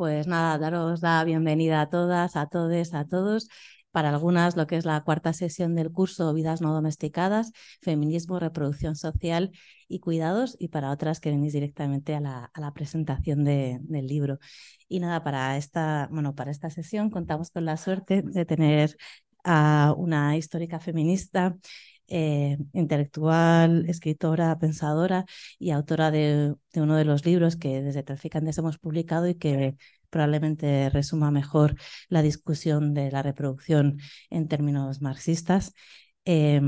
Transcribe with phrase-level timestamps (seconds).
[0.00, 3.50] Pues nada, daros la bienvenida a todas, a todos, a todos.
[3.90, 8.96] Para algunas, lo que es la cuarta sesión del curso Vidas no domesticadas, Feminismo, Reproducción
[8.96, 9.50] Social
[9.88, 14.38] y Cuidados, y para otras que venís directamente a la, presentación de, del libro.
[14.88, 18.96] Y nada, para esta, bueno, para esta sesión contamos con la suerte de tener
[19.44, 21.58] a una histórica feminista
[22.10, 25.24] eh, intelectual, escritora, pensadora
[25.58, 29.76] y autora de, de, uno de los libros que desde Traficantes hemos publicado y que
[30.10, 31.76] probablemente resuma mejor
[32.08, 35.72] la discusión de la reproducción en términos marxistas.
[36.26, 36.60] Eh,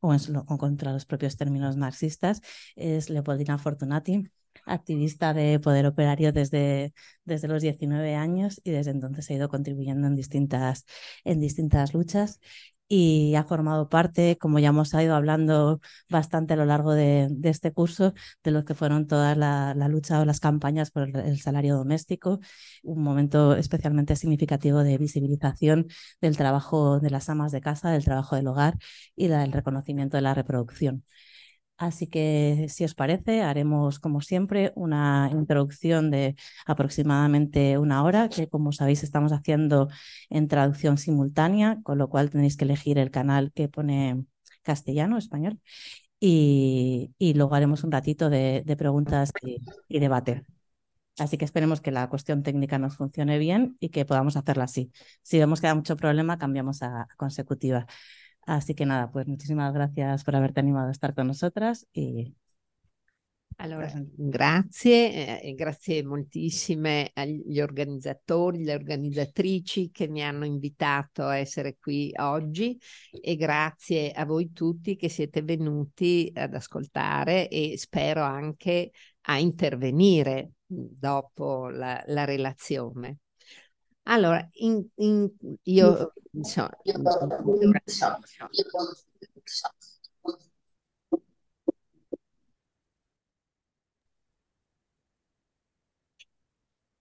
[0.00, 2.40] o, en, o, contra los propios términos marxistas,
[2.76, 4.30] es Leopoldina Fortunati,
[4.66, 10.06] activista de poder operario desde, desde los 19 años y desde entonces ha ido contribuyendo
[10.06, 10.84] en distintas,
[11.24, 12.40] en distintas luchas
[12.94, 17.72] y ha formado parte, como ya hemos ido hablando bastante a lo largo de, este
[17.72, 18.12] curso,
[18.44, 21.76] de lo que fueron toda la, la, lucha o las campañas por el, el, salario
[21.76, 22.40] doméstico,
[22.82, 25.86] un momento especialmente significativo de visibilización
[26.20, 28.76] del trabajo de las amas de casa, del trabajo del hogar
[29.16, 31.04] y del reconocimiento de la reproducción.
[31.82, 38.48] Así que, si os parece, haremos, como siempre, una introducción de aproximadamente una hora, que
[38.48, 39.88] como sabéis estamos haciendo
[40.30, 44.24] en traducción simultánea, con lo cual tenéis que elegir el canal que pone
[44.62, 45.58] castellano, español,
[46.20, 49.58] y, y luego haremos un ratito de, de preguntas y,
[49.88, 50.44] y debate.
[51.18, 54.92] Así que esperemos que la cuestión técnica nos funcione bien y que podamos hacerla así.
[55.22, 57.86] Si vemos que da mucho problema, cambiamos a consecutiva.
[58.46, 62.34] Así que nada, pues muchísimas gracias por haberte animado a estar con nosotras y
[63.56, 71.76] allora, grazie, eh, grazie moltissime agli organizzatori, le organizzatrici che mi hanno invitato a essere
[71.78, 72.76] qui oggi
[73.10, 78.90] e grazie a voi tutti che siete venuti ad ascoltare e spero anche
[79.22, 83.21] a intervenire dopo la, la relazione.
[84.04, 85.30] Allora, in, in,
[85.64, 86.70] io, insomma,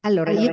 [0.02, 0.52] allora, io...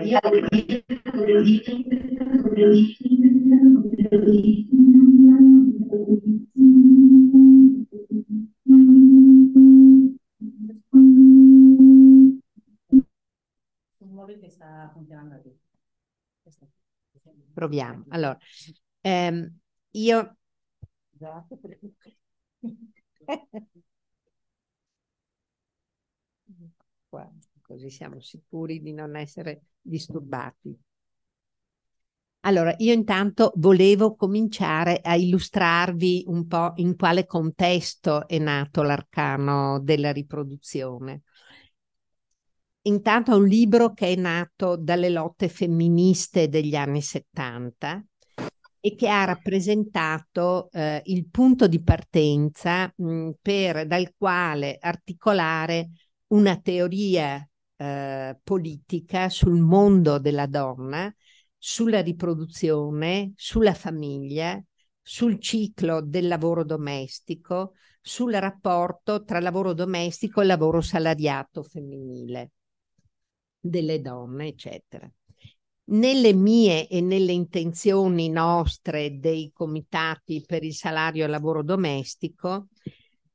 [14.01, 15.68] Un móvil che sta funzionando lì.
[17.53, 18.05] Proviamo.
[18.09, 18.37] Allora,
[19.01, 19.59] ehm,
[19.91, 20.37] io...
[27.09, 27.31] Qua,
[27.63, 30.79] così siamo sicuri di non essere disturbati.
[32.43, 39.81] Allora, io intanto volevo cominciare a illustrarvi un po' in quale contesto è nato l'arcano
[39.81, 41.23] della riproduzione
[42.89, 48.05] intanto è un libro che è nato dalle lotte femministe degli anni 70
[48.81, 55.91] e che ha rappresentato eh, il punto di partenza mh, per, dal quale articolare
[56.29, 61.13] una teoria eh, politica sul mondo della donna,
[61.57, 64.63] sulla riproduzione, sulla famiglia,
[65.03, 72.53] sul ciclo del lavoro domestico, sul rapporto tra lavoro domestico e lavoro salariato femminile
[73.59, 75.11] delle donne, eccetera.
[75.91, 82.69] Nelle mie e nelle intenzioni nostre dei comitati per il salario e lavoro domestico,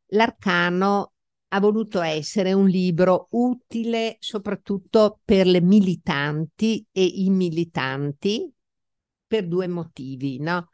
[0.07, 1.13] l'Arcano
[1.47, 8.51] ha voluto essere un libro utile soprattutto per le militanti e i militanti
[9.25, 10.69] per due motivi, no?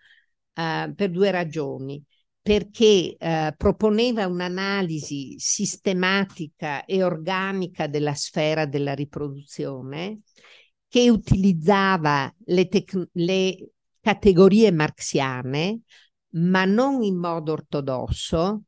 [0.54, 2.04] Uh, per due ragioni
[2.50, 10.22] perché eh, proponeva un'analisi sistematica e organica della sfera della riproduzione
[10.88, 13.70] che utilizzava le, tec- le
[14.02, 15.82] categorie marxiane,
[16.38, 18.64] ma non in modo ortodosso,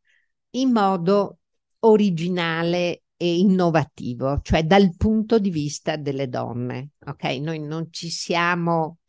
[0.51, 1.39] in modo
[1.79, 6.91] originale e innovativo, cioè dal punto di vista delle donne.
[7.07, 8.99] Ok, noi non ci siamo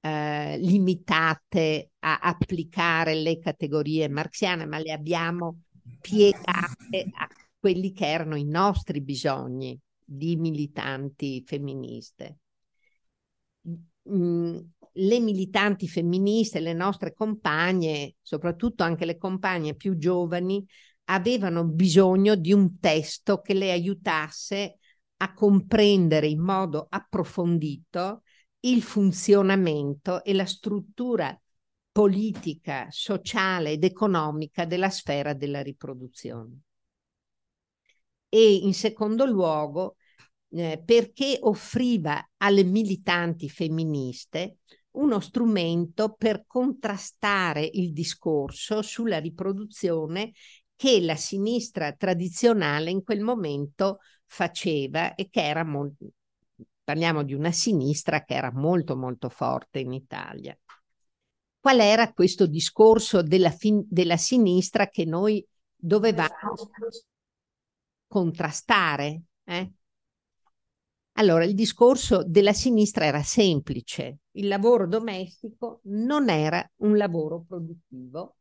[0.00, 5.62] eh, limitate a applicare le categorie marxiane, ma le abbiamo
[6.00, 7.28] piegate a
[7.58, 12.38] quelli che erano i nostri bisogni di militanti femministe.
[14.02, 14.58] mh,
[14.98, 20.64] le militanti femministe, le nostre compagne, soprattutto anche le compagne più giovani,
[21.04, 24.78] avevano bisogno di un testo che le aiutasse
[25.18, 28.22] a comprendere in modo approfondito
[28.66, 31.38] il funzionamento e la struttura
[31.90, 36.60] politica, sociale ed economica della sfera della riproduzione.
[38.28, 39.96] E in secondo luogo,
[40.50, 44.58] eh, perché offriva alle militanti femministe
[44.92, 50.32] uno strumento per contrastare il discorso sulla riproduzione
[50.74, 56.12] che la sinistra tradizionale in quel momento faceva e che era molto,
[56.86, 60.56] parliamo di una sinistra che era molto molto forte in Italia.
[61.58, 65.44] Qual era questo discorso della, fin- della sinistra che noi
[65.74, 66.30] dovevamo
[68.06, 69.22] contrastare?
[69.42, 69.72] Eh?
[71.14, 74.18] Allora, il discorso della sinistra era semplice.
[74.36, 78.36] Il lavoro domestico non era un lavoro produttivo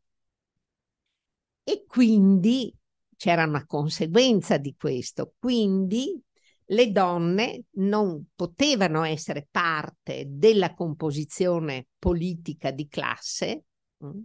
[1.63, 2.71] e quindi
[3.17, 5.33] c'era una conseguenza di questo.
[5.39, 6.21] Quindi
[6.65, 13.63] le donne non potevano essere parte della composizione politica di classe,
[14.03, 14.19] mm,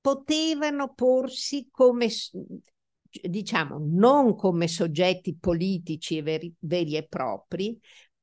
[0.00, 2.08] potevano porsi come
[3.22, 7.78] diciamo, non come soggetti politici veri, veri e propri,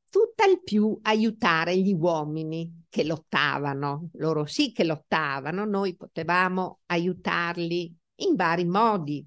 [0.09, 4.09] tutt'al più aiutare gli uomini che lottavano.
[4.13, 9.25] Loro sì che lottavano, noi potevamo aiutarli in vari modi,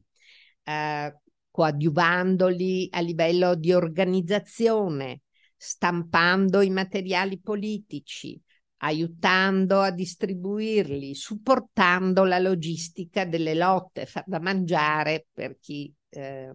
[0.64, 1.18] eh,
[1.54, 5.20] coadiuvandoli a livello di organizzazione,
[5.56, 8.42] stampando i materiali politici,
[8.78, 16.52] aiutando a distribuirli, supportando la logistica delle lotte, far da mangiare per chi eh,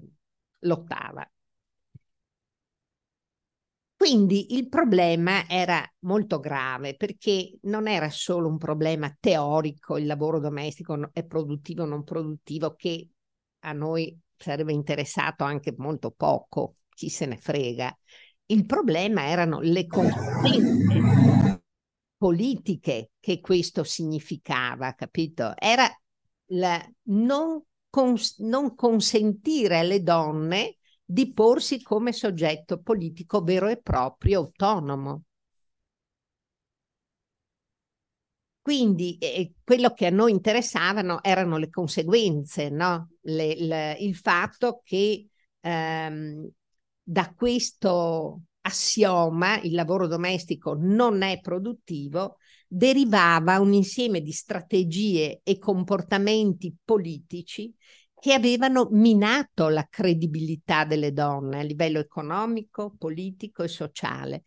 [0.59, 1.25] lottava.
[3.95, 10.41] Quindi il problema era molto grave perché non era solo un problema teorico, il lavoro
[10.41, 13.09] domestico è produttivo o non produttivo, che
[13.59, 17.95] a noi sarebbe interessato anche molto poco, chi se ne frega.
[18.47, 21.07] Il problema erano le conseguenze
[22.17, 25.53] politiche che questo significava, capito?
[25.57, 25.89] Era
[26.51, 34.39] la non, cons- non consentire alle donne di porsi come soggetto politico vero e proprio,
[34.39, 35.23] autonomo.
[38.69, 43.13] Quindi eh, quello che a noi interessavano erano le conseguenze, no?
[43.21, 45.27] le, le, il fatto che
[45.59, 46.47] ehm,
[47.01, 52.37] da questo assioma, il lavoro domestico non è produttivo,
[52.67, 57.73] derivava un insieme di strategie e comportamenti politici
[58.13, 64.43] che avevano minato la credibilità delle donne a livello economico, politico e sociale.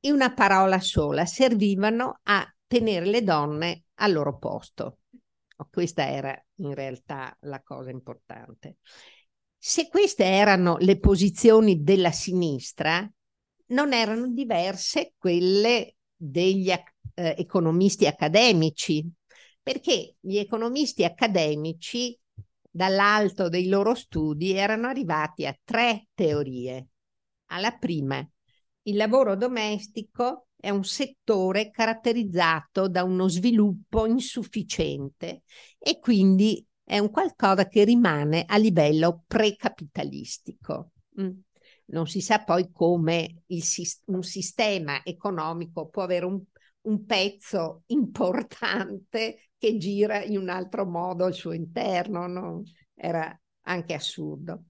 [0.00, 4.98] In una parola sola, servivano a tenere le donne al loro posto.
[5.68, 8.76] Questa era in realtà la cosa importante.
[9.56, 13.10] Se queste erano le posizioni della sinistra,
[13.70, 16.82] non erano diverse quelle degli eh,
[17.14, 19.10] economisti accademici,
[19.60, 22.16] perché gli economisti accademici
[22.70, 26.88] dall'alto dei loro studi erano arrivati a tre teorie.
[27.46, 28.26] Alla prima,
[28.82, 35.42] il lavoro domestico è un settore caratterizzato da uno sviluppo insufficiente
[35.78, 40.90] e quindi è un qualcosa che rimane a livello precapitalistico.
[41.20, 41.38] Mm
[41.88, 43.62] non si sa poi come il,
[44.06, 46.40] un sistema economico può avere un,
[46.82, 52.62] un pezzo importante che gira in un altro modo al suo interno, no?
[52.94, 54.64] era anche assurdo.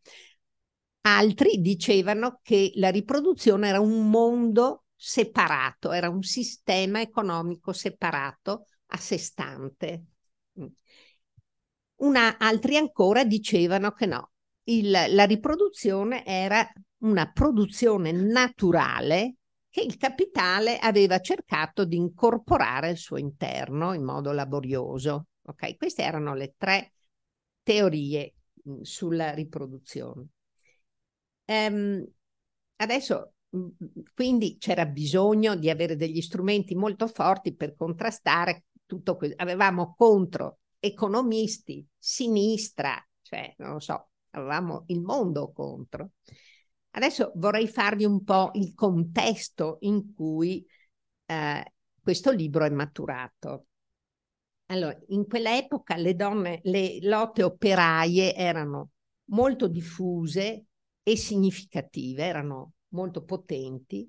[1.03, 8.97] Altri dicevano che la riproduzione era un mondo separato, era un sistema economico separato a
[8.97, 10.05] sé stante.
[11.97, 14.33] Una, altri ancora dicevano che no,
[14.65, 19.37] il, la riproduzione era una produzione naturale
[19.71, 25.29] che il capitale aveva cercato di incorporare al suo interno in modo laborioso.
[25.43, 25.77] Okay?
[25.77, 26.93] Queste erano le tre
[27.63, 30.27] teorie mh, sulla riproduzione.
[31.45, 32.05] Ehm,
[32.77, 33.35] adesso
[34.15, 39.37] quindi c'era bisogno di avere degli strumenti molto forti per contrastare tutto questo.
[39.43, 46.11] Avevamo contro economisti, sinistra, cioè non lo so, avevamo il mondo contro.
[46.91, 50.67] Adesso vorrei farvi un po' il contesto in cui
[51.27, 53.67] eh, questo libro è maturato.
[54.67, 58.91] Allora, in quella epoca le donne, le lotte operaie erano
[59.31, 60.67] molto diffuse
[61.03, 64.09] e significative, erano molto potenti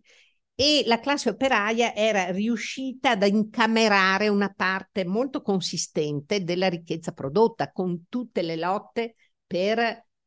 [0.59, 7.71] e la classe operaia era riuscita ad incamerare una parte molto consistente della ricchezza prodotta
[7.71, 9.15] con tutte le lotte
[9.47, 9.79] per,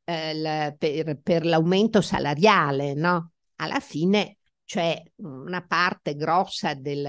[0.04, 3.32] eh, la, per, per l'aumento salariale, no?
[3.56, 7.06] Alla fine c'è una parte grossa del,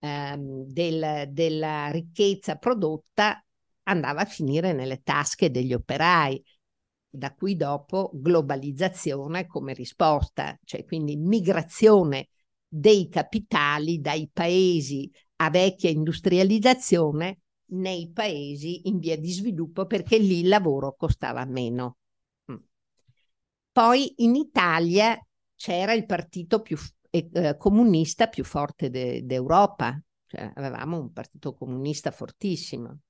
[0.00, 3.40] ehm, del, della ricchezza prodotta
[3.84, 6.42] andava a finire nelle tasche degli operai
[7.16, 12.28] da qui dopo globalizzazione come risposta, cioè quindi migrazione
[12.68, 20.40] dei capitali dai paesi a vecchia industrializzazione nei paesi in via di sviluppo perché lì
[20.40, 21.96] il lavoro costava meno.
[22.50, 22.56] Mm.
[23.72, 25.18] Poi in Italia
[25.54, 26.76] c'era il partito più
[27.10, 33.00] eh, comunista più forte de- d'Europa, cioè avevamo un partito comunista fortissimo.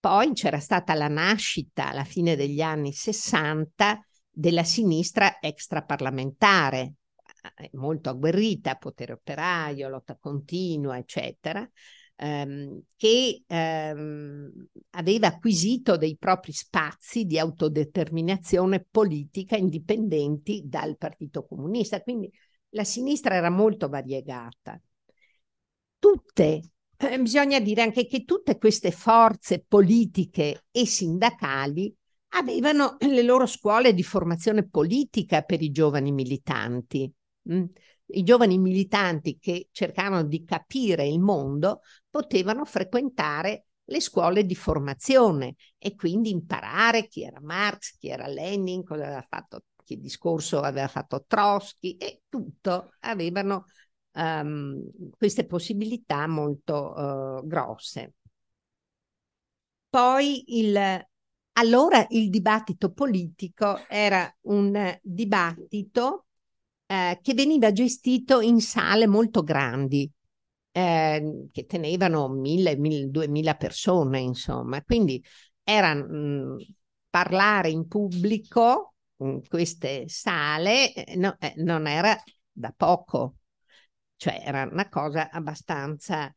[0.00, 6.94] Poi c'era stata la nascita alla fine degli anni 60 della sinistra extraparlamentare,
[7.56, 11.68] eh, molto agguerrita, potere operaio, lotta continua, eccetera,
[12.16, 22.00] ehm, che ehm, aveva acquisito dei propri spazi di autodeterminazione politica indipendenti dal Partito Comunista.
[22.00, 22.30] Quindi
[22.70, 24.80] la sinistra era molto variegata.
[25.98, 26.60] Tutte,
[27.18, 31.94] bisogna dire anche che tutte queste forze politiche e sindacali
[32.32, 37.10] avevano le loro scuole di formazione politica per i giovani militanti.
[37.50, 37.64] Mm.
[38.12, 41.80] I giovani militanti che cercavano di capire il mondo
[42.10, 48.84] potevano frequentare le scuole di formazione e quindi imparare chi era Marx, chi era Lenin,
[48.84, 53.66] cosa aveva fatto, che discorso aveva fatto Trotsky e tutto avevano
[54.12, 54.82] um,
[55.16, 58.14] queste possibilità molto uh, grosse.
[59.88, 61.06] Poi il,
[61.52, 66.26] allora il dibattito politico era un dibattito
[66.86, 70.10] eh, che veniva gestito in sale molto grandi,
[70.72, 74.82] eh, che tenevano mille, mille, duemila persone, insomma.
[74.82, 75.22] Quindi
[75.62, 76.56] era mh, mm,
[77.08, 82.16] parlare in pubblico in queste sale eh, no, eh, non era
[82.50, 83.36] da poco,
[84.20, 86.30] cioè era una cosa abbastanza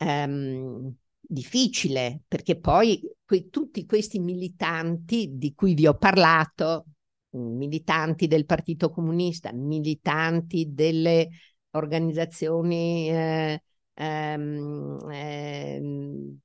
[0.00, 6.84] um, difficile, perché poi que- tutti questi militanti di cui vi ho parlato,
[7.30, 11.30] militanti del Partito Comunista, militanti delle
[11.70, 13.62] organizzazioni eh,
[13.94, 16.38] ehm, ehm,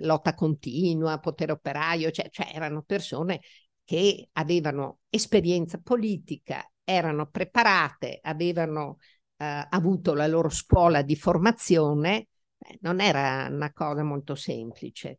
[0.00, 3.40] lotta continua, potere operaio, cioè, cioè erano persone
[3.84, 8.96] che avevano esperienza politica, erano preparate, avevano
[9.36, 12.28] eh, avuto la loro scuola di formazione,
[12.58, 15.18] eh, non era una cosa molto semplice.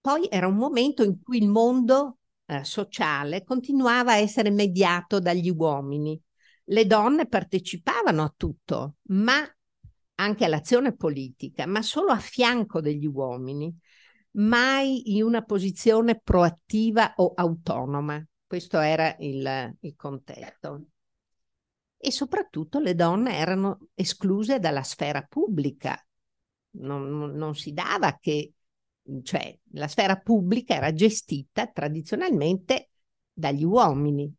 [0.00, 5.50] Poi era un momento in cui il mondo eh, sociale continuava a essere mediato dagli
[5.50, 6.20] uomini.
[6.64, 9.48] Le donne partecipavano a tutto, ma
[10.16, 13.72] anche all'azione politica, ma solo a fianco degli uomini,
[14.32, 18.24] mai in una posizione proattiva o autonoma.
[18.46, 20.86] Questo era il, il contesto.
[21.96, 26.00] E soprattutto le donne erano escluse dalla sfera pubblica.
[26.78, 28.52] Non, non, si dava che
[29.22, 32.90] cioè la sfera pubblica era gestita tradizionalmente
[33.32, 34.32] dagli uomini.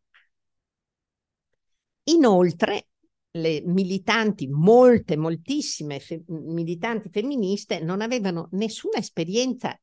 [2.03, 2.87] Inoltre,
[3.31, 9.77] le militanti, molte, moltissime fe- militanti femministe non avevano nessuna esperienza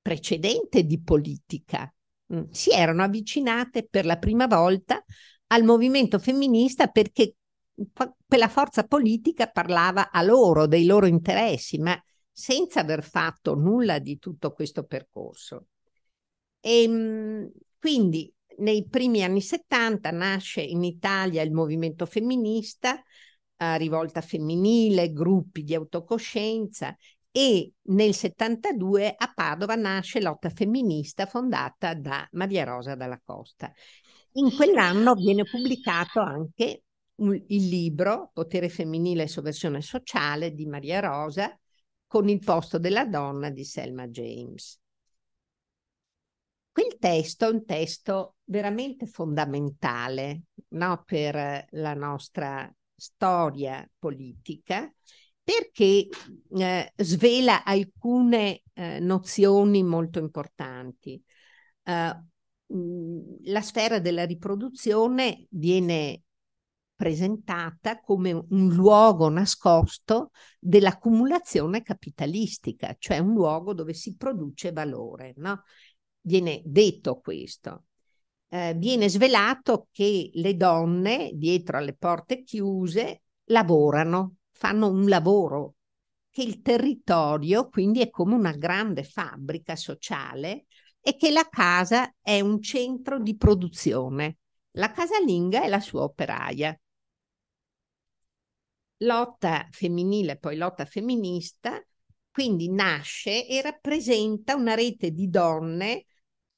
[0.00, 1.92] precedente di politica.
[2.34, 5.02] Mm, si erano avvicinate per la prima volta
[5.48, 7.34] al movimento femminista perché
[8.26, 11.98] quella forza politica parlava a loro, dei loro interessi, ma
[12.30, 15.66] senza aver fatto nulla di tutto questo percorso.
[16.60, 23.00] E, ehm, quindi nei primi anni 70 nasce in Italia il movimento femminista,
[23.56, 26.96] eh, rivolta femminile, gruppi di autocoscienza
[27.38, 33.72] e nel 72 a Padova nasce Lotta Femminista fondata da Maria Rosa Dalla Costa.
[34.32, 36.82] In quell'anno viene pubblicato anche
[37.14, 41.56] il libro Potere femminile e sovversione sociale di Maria Rosa,
[42.08, 44.80] con il posto della donna di Selma James.
[46.72, 54.92] Quel testo è un testo veramente fondamentale no, per la nostra storia politica
[55.48, 56.08] perché
[56.58, 61.22] eh, svela alcune eh, nozioni molto importanti.
[61.84, 66.20] Uh, la sfera della riproduzione viene
[66.94, 75.32] presentata come un luogo nascosto dell'accumulazione capitalistica, cioè un luogo dove si produce valore.
[75.36, 75.62] No?
[76.20, 77.84] Viene detto questo.
[78.48, 85.76] eh, viene svelato che le donne dietro alle porte chiuse lavorano, fanno un lavoro,
[86.30, 90.66] che il territorio quindi è come una grande fabbrica sociale
[91.00, 94.38] e che la casa è un centro di produzione.
[94.72, 96.78] La casalinga è la sua operaia.
[98.98, 101.80] Lotta femminile, poi lotta femminista,
[102.30, 106.06] quindi nasce e rappresenta una rete di donne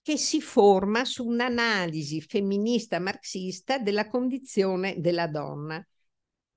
[0.00, 5.86] che si forma su un'analisi femminista marxista della condizione della donna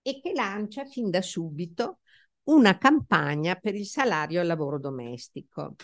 [0.03, 2.01] e che lancia fin da subito
[2.43, 5.75] una campagna per il salario al lavoro domestico.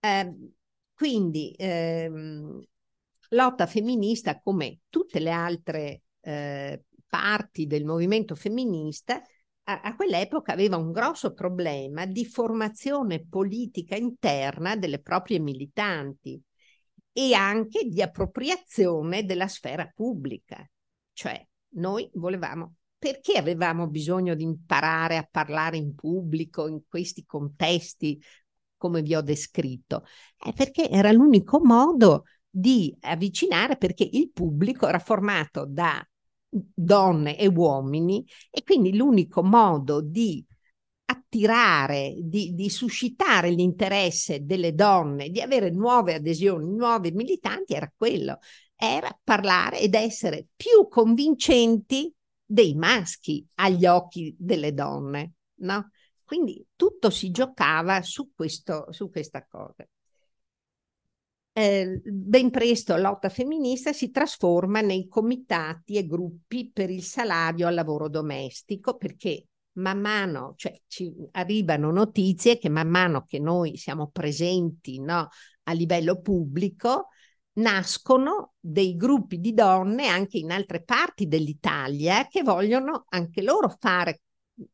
[0.00, 0.34] Eh,
[0.92, 2.62] quindi ehm,
[3.30, 9.22] lotta femminista come tutte le altre eh, parti del movimento femminista
[9.68, 16.40] a, a quell'epoca aveva un grosso problema di formazione politica interna delle proprie militanti
[17.12, 20.68] e anche di appropriazione della sfera pubblica.
[21.12, 21.44] Cioè,
[21.76, 28.20] noi volevamo, perché avevamo bisogno di imparare a parlare in pubblico in questi contesti
[28.76, 30.04] come vi ho descritto?
[30.44, 36.06] Eh, perché era l'unico modo di avvicinare, perché il pubblico era formato da
[36.48, 40.44] donne e uomini e quindi l'unico modo di
[41.06, 48.38] attirare, di, di, suscitare l'interesse delle donne, di avere nuove adesioni, nuovi militanti, era quello,
[48.74, 52.12] era parlare ed essere più convincenti
[52.46, 55.90] dei maschi agli occhi delle donne, no?
[56.24, 59.86] Quindi tutto si giocava su, questo, su questa cosa
[61.58, 67.72] eh, ben presto lotta femminista si trasforma nei comitati e gruppi per il salario al
[67.72, 74.08] lavoro domestico perché man mano, cioè ci arrivano notizie che man mano che noi siamo
[74.08, 75.28] presenti no,
[75.62, 77.08] a livello pubblico,
[77.56, 84.20] nascono dei gruppi di donne anche in altre parti dell'Italia che vogliono anche loro fare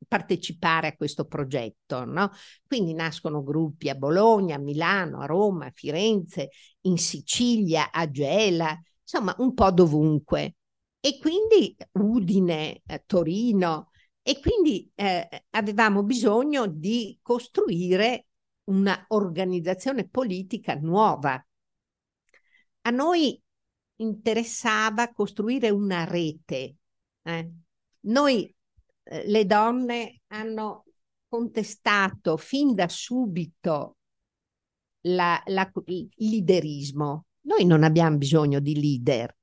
[0.06, 2.04] partecipare a questo progetto.
[2.04, 2.30] No?
[2.66, 6.50] Quindi nascono gruppi a Bologna, a Milano, a Roma, a Firenze,
[6.82, 10.56] in Sicilia, a Gela, insomma un po' dovunque.
[11.00, 13.90] E quindi Udine, eh, Torino,
[14.22, 18.26] e quindi eh, avevamo bisogno di costruire
[18.64, 21.44] una organizzazione politica nuova.
[22.82, 23.40] A noi
[23.96, 26.76] interessava costruire una rete.
[27.22, 27.50] Eh?
[28.00, 28.54] Noi
[29.04, 30.84] eh, le donne hanno
[31.28, 33.96] contestato fin da subito
[35.02, 37.26] la, la, il liderismo.
[37.42, 39.34] Noi non abbiamo bisogno di leader,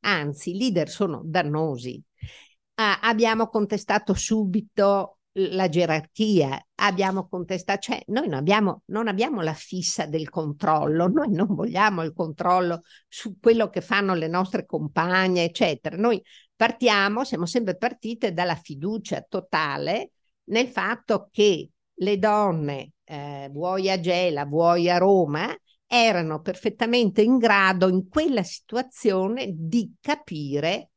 [0.00, 2.02] anzi, i leader sono dannosi.
[2.74, 9.52] Ah, abbiamo contestato subito la gerarchia, abbiamo contestato, cioè noi non abbiamo, non abbiamo la
[9.52, 15.44] fissa del controllo, noi non vogliamo il controllo su quello che fanno le nostre compagne,
[15.44, 15.96] eccetera.
[15.96, 16.22] Noi
[16.54, 20.12] partiamo, siamo sempre partite dalla fiducia totale
[20.44, 25.54] nel fatto che le donne, eh, vuoi a Gela, vuoi a Roma,
[25.86, 30.90] erano perfettamente in grado in quella situazione di capire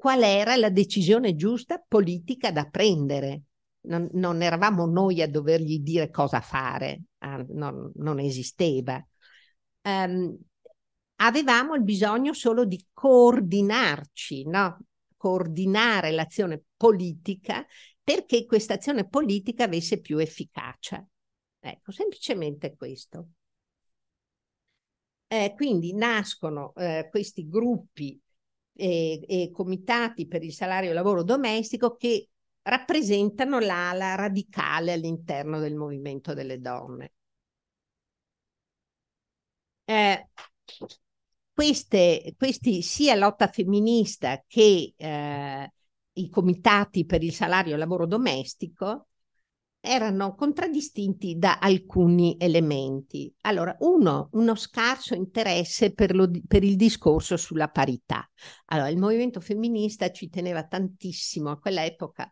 [0.00, 3.42] qual era la decisione giusta politica da prendere.
[3.82, 9.06] Non, non eravamo noi a dovergli dire cosa fare, ah, non, non, esisteva.
[9.82, 10.34] Um,
[11.16, 14.78] avevamo il bisogno solo di coordinarci, no?
[15.18, 17.66] coordinare l'azione politica
[18.02, 21.06] perché questa azione politica avesse più efficacia.
[21.58, 23.28] Ecco, semplicemente questo.
[25.26, 28.18] Eh, quindi nascono eh, questi gruppi
[28.72, 32.28] e, e, comitati per il salario e lavoro domestico che
[32.62, 37.12] rappresentano l'ala radicale all'interno del movimento delle donne.
[39.84, 40.28] Eh,
[41.52, 45.72] queste, questi sia lotta femminista che eh,
[46.12, 49.08] i comitati per il salario e lavoro domestico
[49.80, 53.32] erano contraddistinti da alcuni elementi.
[53.42, 58.28] Allora, uno, uno scarso interesse per, lo, per, il discorso sulla parità.
[58.66, 62.30] Allora, il movimento femminista ci teneva tantissimo a quell'epoca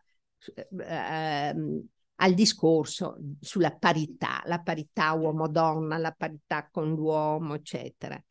[0.55, 1.87] eh, ehm,
[2.21, 8.21] al discorso sulla parità, la parità uomo-donna, la parità con l'uomo, eccetera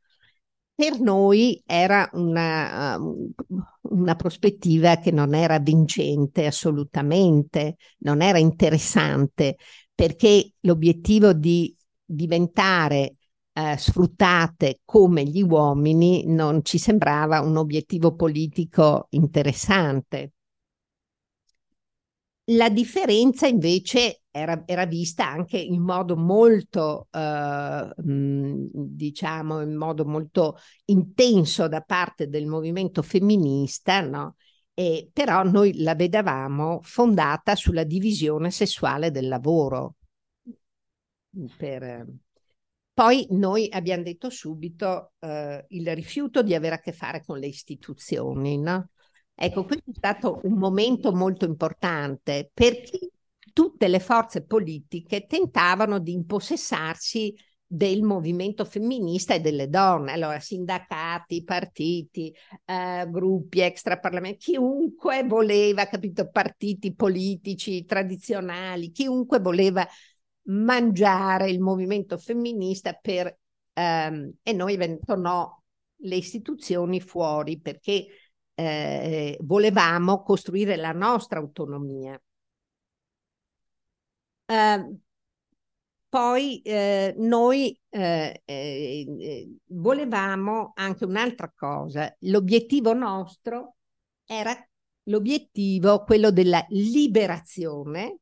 [0.78, 3.34] per noi era una, uh,
[3.90, 9.56] una, prospettiva che non era vincente assolutamente, non era interessante,
[9.92, 13.16] perché l'obiettivo di diventare
[13.54, 20.34] uh, sfruttate come gli uomini non ci sembrava un obiettivo politico interessante.
[22.50, 30.56] La differenza invece era, era, vista anche in modo molto, eh, diciamo, in modo molto
[30.86, 34.36] intenso da parte del movimento femminista, no?
[34.72, 39.96] E, però noi la vedevamo fondata sulla divisione sessuale del lavoro.
[41.56, 42.06] Per,
[42.94, 47.46] poi noi abbiamo detto subito eh, il rifiuto di avere a che fare con le
[47.46, 48.90] istituzioni, no?
[49.40, 53.10] Ecco, questo è stato un momento molto importante perché
[53.52, 57.32] tutte le forze politiche tentavano di impossessarsi
[57.64, 66.28] del movimento femminista e delle donne, allora sindacati, partiti, eh, gruppi extraparlamentari, chiunque voleva, capito,
[66.30, 69.86] partiti politici tradizionali, chiunque voleva
[70.46, 73.38] mangiare il movimento femminista per,
[73.74, 75.62] ehm, e noi no,
[76.00, 78.06] le istituzioni fuori perché
[78.58, 82.20] eh, volevamo costruire la nostra autonomia.
[84.46, 84.98] Uh,
[86.08, 92.12] poi eh, noi eh, eh, volevamo anche un'altra cosa.
[92.20, 93.76] L'obiettivo nostro
[94.24, 94.56] era
[95.04, 98.18] l'obiettivo, quello della liberazione,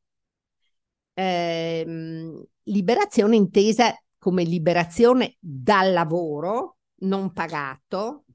[1.13, 8.25] ehm, liberazione intesa come liberazione dal lavoro non pagato,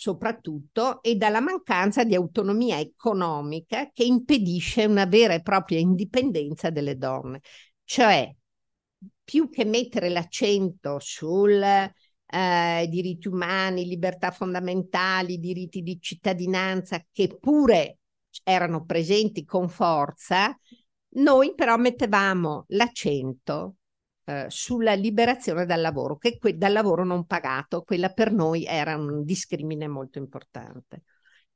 [0.00, 6.96] soprattutto e dalla mancanza di autonomia economica che impedisce una vera e propria indipendenza delle
[6.96, 7.40] donne.
[7.84, 8.34] Cioè,
[9.22, 17.98] più che mettere l'accento sui eh, diritti umani, libertà fondamentali, diritti di cittadinanza, che pure
[18.42, 20.58] erano presenti con forza,
[21.16, 23.74] noi però mettevamo l'accento
[24.24, 28.96] eh, sulla liberazione dal lavoro, che que- dal lavoro non pagato, quella per noi era
[28.96, 31.02] un discrimine molto importante.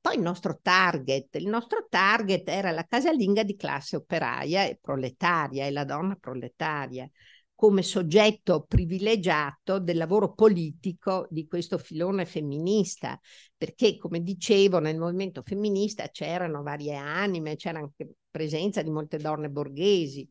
[0.00, 5.66] Poi il nostro target, il nostro target era la casalinga di classe operaia e proletaria
[5.66, 7.08] e la donna proletaria
[7.54, 13.18] come soggetto privilegiato del lavoro politico di questo filone femminista,
[13.56, 19.48] perché come dicevo nel movimento femminista c'erano varie anime, c'era anche presenza di molte donne
[19.48, 20.28] borghesi,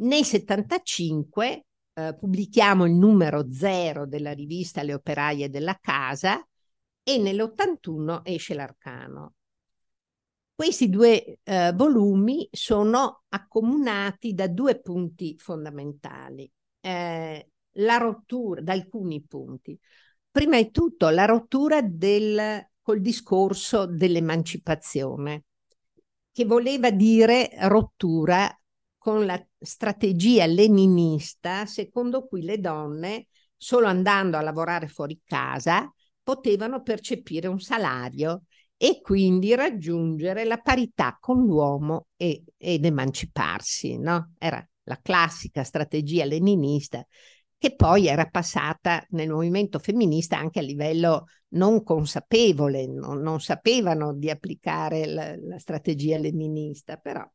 [0.00, 6.46] nel 75 eh, pubblichiamo il numero zero della rivista Le operaie della casa
[7.02, 9.34] e nell'81 esce l'Arcano.
[10.54, 19.22] Questi due eh, volumi sono accomunati da due punti fondamentali, eh, la rottura, da alcuni
[19.22, 19.78] punti.
[20.30, 25.44] Prima di tutto la rottura del, col discorso dell'emancipazione,
[26.32, 28.52] che voleva dire rottura
[28.98, 35.90] con la strategia leninista secondo cui le donne, solo andando a lavorare fuori casa,
[36.22, 38.42] potevano percepire un salario
[38.76, 43.98] e quindi raggiungere la parità con l'uomo e, ed emanciparsi.
[43.98, 44.34] No?
[44.38, 47.04] Era la classica strategia leninista
[47.58, 54.14] che poi era passata nel movimento femminista anche a livello non consapevole, non, non sapevano
[54.14, 57.28] di applicare la, la strategia leninista, però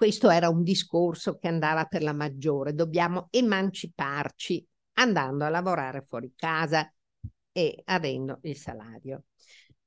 [0.00, 2.72] questo era un discorso che andava per la maggiore.
[2.72, 6.90] Dobbiamo emanciparci andando a lavorare fuori casa
[7.52, 9.24] e avendo il salario.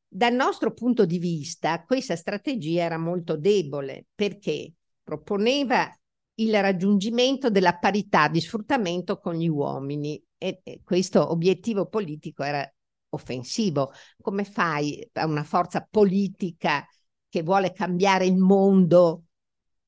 [0.08, 5.92] Dal nostro punto di vista, questa strategia era molto debole perché proponeva
[6.36, 12.72] il raggiungimento della parità di sfruttamento con gli uomini e, e questo obiettivo politico era
[13.10, 13.92] offensivo.
[14.22, 16.86] Come fai a una forza politica
[17.28, 19.23] che vuole cambiare il mondo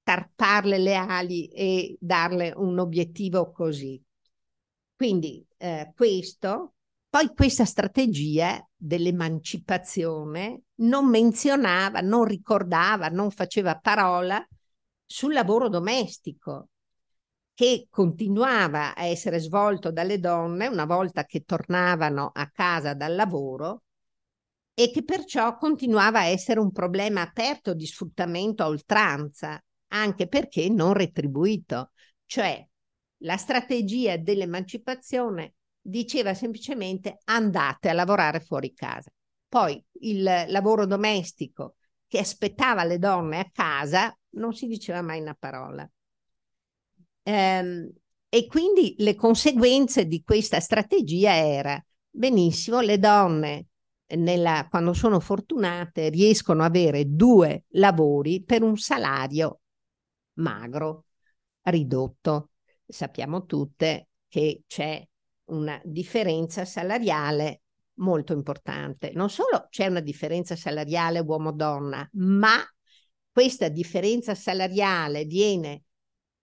[0.05, 3.99] tarparle le ali e darle un obiettivo così.
[4.95, 6.75] Quindi eh, questo,
[7.09, 14.47] poi questa strategia dell'emancipazione non menzionava, non ricordava, non faceva parola
[15.03, 16.69] sul lavoro domestico
[17.55, 23.83] che continuava a essere svolto dalle donne una volta che tornavano a casa dal lavoro
[24.75, 30.69] e che perciò continuava a essere un problema aperto di sfruttamento a oltranza anche perché
[30.69, 31.91] non retribuito.
[32.25, 32.67] Cioè
[33.19, 39.11] la strategia dell'emancipazione diceva semplicemente andate a lavorare fuori casa.
[39.47, 41.75] Poi il lavoro domestico
[42.07, 45.89] che aspettava le donne a casa non si diceva mai una parola.
[47.23, 47.91] Ehm,
[48.29, 53.67] e quindi le conseguenze di questa strategia era benissimo, le donne
[54.07, 59.61] nella, quando sono fortunate riescono ad avere due lavori per un salario
[60.35, 61.05] magro,
[61.63, 62.51] ridotto.
[62.85, 65.05] Sappiamo tutte che c'è
[65.45, 67.61] una differenza salariale
[67.95, 69.11] molto importante.
[69.13, 72.57] Non solo c'è una differenza salariale uomo-donna, ma
[73.31, 75.83] questa differenza salariale viene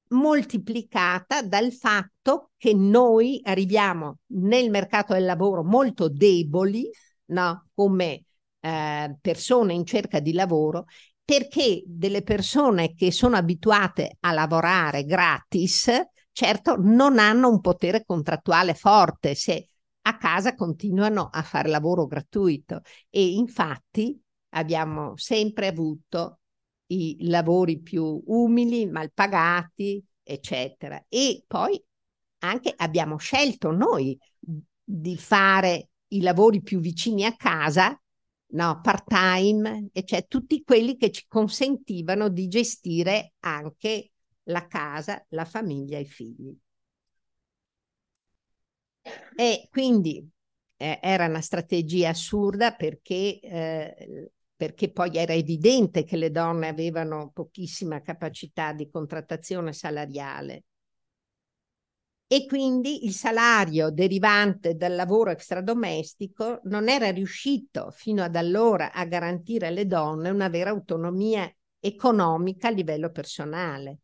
[0.09, 6.89] moltiplicata dal fatto che noi arriviamo nel mercato del lavoro molto deboli,
[7.27, 7.69] no?
[7.75, 8.25] come
[8.61, 10.87] eh, persone in cerca di lavoro,
[11.25, 15.91] perché delle persone che sono abituate a lavorare gratis,
[16.33, 19.67] certo non hanno un potere contrattuale forte se
[20.03, 26.41] a casa continuano a fare lavoro gratuito e infatti abbiamo sempre avuto
[26.87, 31.03] i lavori più umili, mal pagati, eccetera.
[31.09, 31.83] E poi
[32.41, 34.19] anche abbiamo scelto noi
[34.85, 37.99] di fare i lavori più vicini a casa,
[38.53, 44.13] no, part time, e cioè tutti quelli che ci consentivano di gestire anche
[44.45, 46.57] la casa, la famiglia e i figli.
[49.37, 50.29] E quindi
[50.77, 54.31] eh, era una strategia assurda perché eh,
[54.63, 60.67] perché poi era evidente che le donne avevano pochissima capacità di contrattazione salariale.
[62.33, 69.05] E quindi il salario derivante dal lavoro extradomestico non era riuscito fino ad allora a
[69.05, 71.47] garantire alle donne una vera autonomia
[71.79, 73.99] economica a livello personale.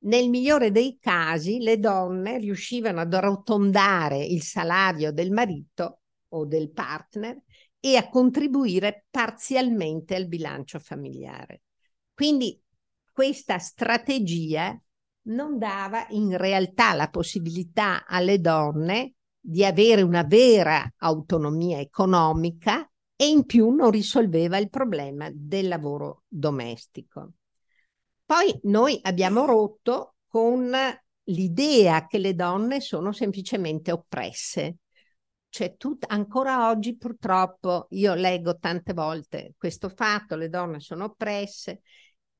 [0.00, 6.00] Nel migliore dei casi le donne riuscivano ad arrotondare il salario del marito
[6.34, 7.40] o del partner
[7.80, 11.62] e a contribuire parzialmente al bilancio familiare.
[12.12, 12.62] Quindi
[13.10, 14.78] questa strategia
[15.22, 23.28] non dava in realtà la possibilità alle donne di avere una vera autonomia economica e
[23.28, 27.32] in più non risolveva il problema del lavoro domestico.
[28.24, 30.72] Poi noi abbiamo rotto con
[31.24, 34.78] l'idea che le donne sono semplicemente oppresse
[35.50, 41.82] cioè tut- ancora oggi purtroppo io leggo tante volte questo fatto, le donne sono oppresse.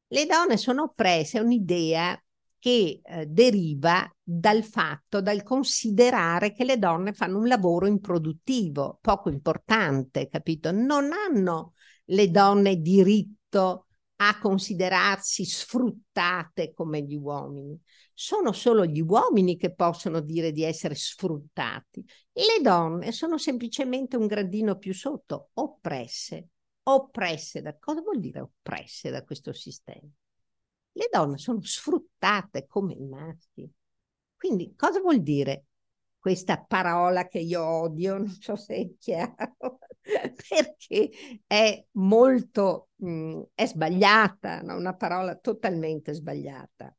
[0.07, 2.21] Le donne sono oppresse è un'idea
[2.61, 9.29] che eh, deriva dal fatto, dal considerare che le donne fanno un lavoro improduttivo, poco
[9.31, 10.71] importante, capito?
[10.71, 13.87] Non hanno le donne diritto
[14.23, 17.81] a considerarsi sfruttate come gli uomini
[18.21, 22.05] sono solo gli uomini che possono dire di essere sfruttati.
[22.33, 26.49] Le donne sono semplicemente un gradino più sotto, oppresse.
[26.83, 30.07] Oppresse da cosa vuol dire oppresse da questo sistema?
[30.93, 33.71] Le donne sono sfruttate come i maschi.
[34.37, 35.67] Quindi cosa vuol dire
[36.19, 38.17] questa parola che io odio?
[38.19, 39.79] Non so se è chiaro,
[40.49, 41.11] perché
[41.47, 44.77] è molto, mh, mm, è sbagliata, no?
[44.77, 46.95] una parola totalmente sbagliata.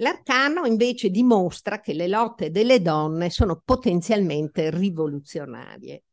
[0.00, 6.04] L'arcano invece dimostra che le lotte delle donne sono potenzialmente rivoluzionarie.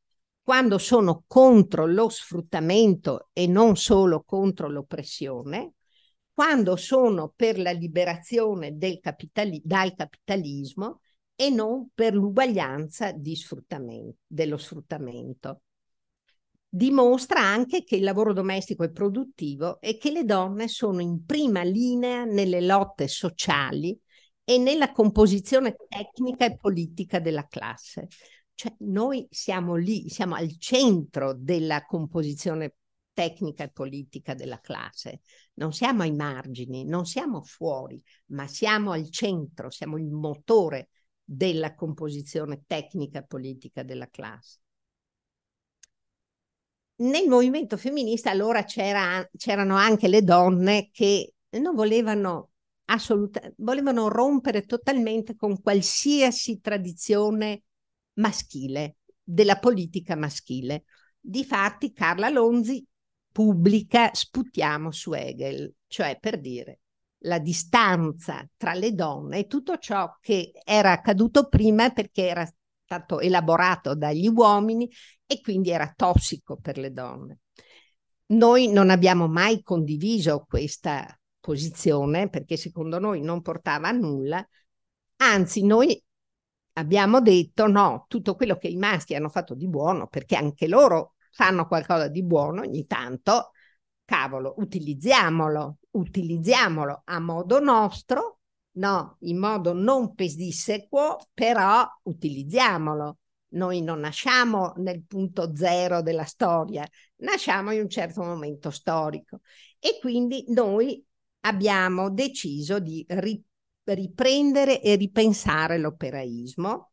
[0.45, 5.73] Quando sono contro lo sfruttamento e non solo contro l'oppressione,
[6.31, 11.01] quando sono per la liberazione capitali- dal capitalismo
[11.33, 15.61] e non per l'uguaglianza sfruttamento, dello sfruttamento
[16.75, 21.63] dimostra anche che il lavoro domestico è produttivo e che le donne sono in prima
[21.63, 23.97] linea nelle lotte sociali
[24.43, 28.09] e nella composizione tecnica e politica della classe.
[28.55, 32.75] Cioè noi siamo lì, siamo al centro della composizione
[33.13, 35.21] tecnica e politica della classe.
[35.55, 40.89] Non siamo ai margini, non siamo fuori, ma siamo al centro, siamo il motore
[41.23, 44.59] della composizione tecnica e politica della classe
[46.97, 52.51] nel movimento femminista allora c'era, c'erano anche le donne che non volevano
[52.85, 57.63] assolutamente, volevano rompere totalmente con qualsiasi tradizione
[58.15, 60.83] maschile, della politica maschile.
[61.19, 62.85] Difatti Carla Lonzi
[63.31, 66.79] pubblica Sputiamo su Hegel, cioè per dire
[67.25, 72.49] la distanza tra le donne e tutto ciò che era accaduto prima perché era
[72.83, 74.89] stato elaborato dagli uomini
[75.25, 77.39] e quindi era tossico per le donne.
[78.27, 84.47] Noi non abbiamo mai condiviso questa posizione perché secondo noi non portava a nulla,
[85.17, 86.01] anzi noi
[86.75, 91.15] abbiamo detto no, tutto quello che i maschi hanno fatto di buono, perché anche loro
[91.31, 93.51] fanno qualcosa di buono ogni tanto,
[94.05, 98.39] cavolo, utilizziamolo, utilizziamolo a modo nostro
[98.75, 103.17] no, in modo non pedissequo, però utilizziamolo.
[103.55, 106.85] Noi non nasciamo nel punto zero della storia,
[107.17, 109.41] nasciamo in un certo momento storico
[109.79, 111.03] e quindi noi
[111.41, 113.41] abbiamo deciso di ri-
[113.93, 116.91] riprendere e ripensare l'operaismo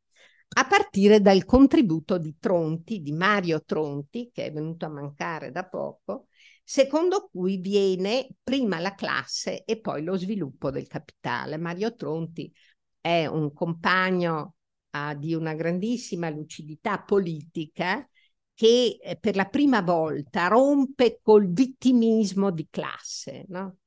[0.55, 5.67] a partire dal contributo di Tronti, di Mario Tronti, che è venuto a mancare da
[5.67, 6.27] poco,
[6.63, 11.57] secondo cui viene prima la classe e poi lo sviluppo del capitale.
[11.57, 12.53] Mario Tronti
[13.01, 14.57] è un compagno
[14.91, 18.07] uh, di una grandissima lucidità politica
[18.55, 23.79] che eh, per la prima volta rompe col vittimismo di classe, no?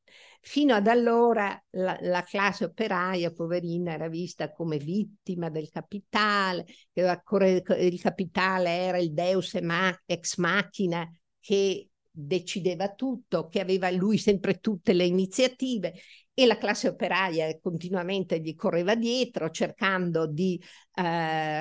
[0.48, 8.00] Fino ad allora la, la, classe operaia, poverina, era vista come vittima del capitale, il
[8.00, 9.58] capitale era il deus
[10.06, 15.96] ex machina che decideva tutto, che aveva lui sempre tutte le iniziative
[16.32, 21.02] e la classe operaia continuamente gli correva dietro cercando di uh,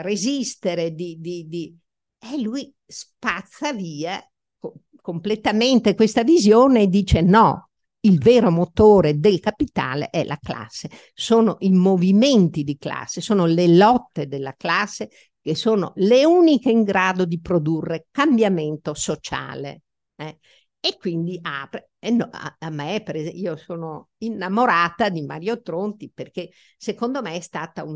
[0.03, 1.75] resistere, di, di, di...
[2.19, 4.23] e lui spazza via
[4.59, 7.71] co- completamente questa visione e dice no,
[8.05, 13.69] il vero motore del capitale è la classe, sono i movimenti di classe, sono le
[13.69, 19.83] lotte della classe che sono le uniche in grado di produrre cambiamento sociale.
[20.17, 20.39] Eh?
[20.81, 21.91] E quindi apre.
[21.99, 27.41] E no, a, a, me, io sono innamorata di Mario Tronti perché secondo me è
[27.41, 27.95] stato uh,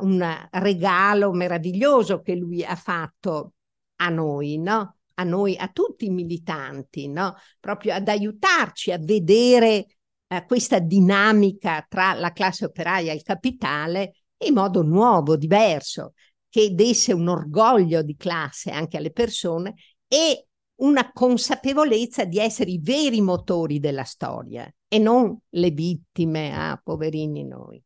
[0.00, 3.52] un regalo meraviglioso che lui ha fatto
[3.96, 4.93] a noi, no?
[5.14, 7.34] A noi, a tutti i militanti, no?
[7.60, 9.86] proprio ad aiutarci a vedere
[10.26, 16.14] eh, questa dinamica tra la classe operaia e il capitale in modo nuovo, diverso,
[16.48, 19.74] che desse un orgoglio di classe anche alle persone
[20.06, 20.46] e
[20.76, 27.44] una consapevolezza di essere i veri motori della storia e non le vittime, ah, poverini
[27.44, 27.82] noi.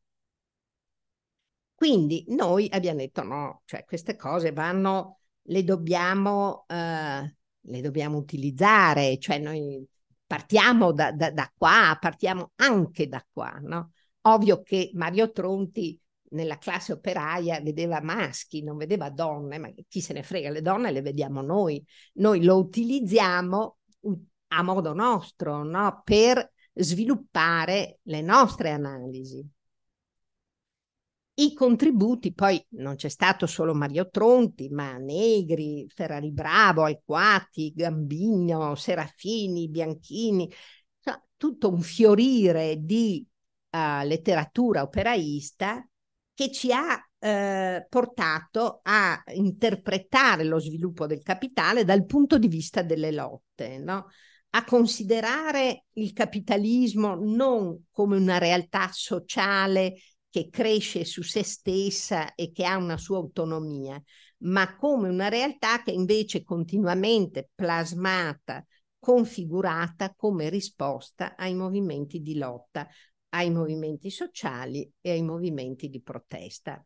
[1.74, 5.17] Quindi noi abbiamo detto no, cioè queste cose vanno
[5.48, 9.86] le dobbiamo, eh, le dobbiamo utilizzare, cioè noi
[10.26, 13.92] partiamo da, da, da, qua, partiamo anche da qua, no?
[14.22, 15.98] Ovvio che Mario Tronti
[16.30, 20.90] nella classe operaia vedeva maschi, non vedeva donne, ma chi se ne frega, le donne
[20.90, 21.82] le vediamo noi,
[22.14, 23.78] noi lo utilizziamo
[24.48, 26.02] a modo nostro, no?
[26.04, 29.46] Per sviluppare le nostre analisi.
[31.38, 38.74] I contributi, poi non c'è stato solo Mario Tronti, ma Negri, Ferrari Bravo, Alquati, Gambigno,
[38.74, 40.50] Serafini, Bianchini,
[41.36, 43.24] tutto un fiorire di
[43.70, 45.88] uh, letteratura operaista
[46.34, 52.82] che ci ha eh, portato a interpretare lo sviluppo del capitale dal punto di vista
[52.82, 54.06] delle lotte, no?
[54.50, 59.94] a considerare il capitalismo non come una realtà sociale
[60.38, 64.00] che cresce su se stessa e che ha una sua autonomia,
[64.38, 68.64] ma come una realtà che invece è continuamente plasmata,
[69.00, 72.86] configurata come risposta ai movimenti di lotta,
[73.30, 76.84] ai movimenti sociali e ai movimenti di protesta.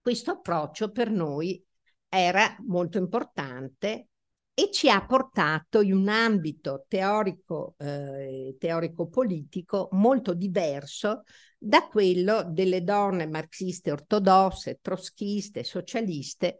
[0.00, 1.64] Questo approccio per noi
[2.08, 4.08] era molto importante
[4.54, 11.22] e ci ha portato in un ambito teorico, eh, teorico-politico molto diverso
[11.56, 16.58] da quello delle donne marxiste ortodosse, trotschiste, socialiste,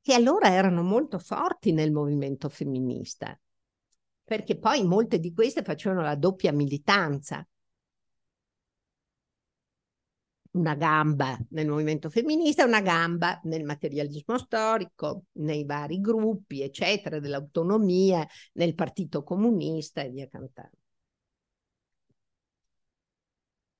[0.00, 3.38] che allora erano molto forti nel movimento femminista,
[4.24, 7.46] perché poi molte di queste facevano la doppia militanza,
[10.52, 18.26] una gamba nel movimento femminista, una gamba nel materialismo storico, nei vari gruppi, eccetera, dell'autonomia,
[18.54, 20.76] nel partito comunista e via cantando.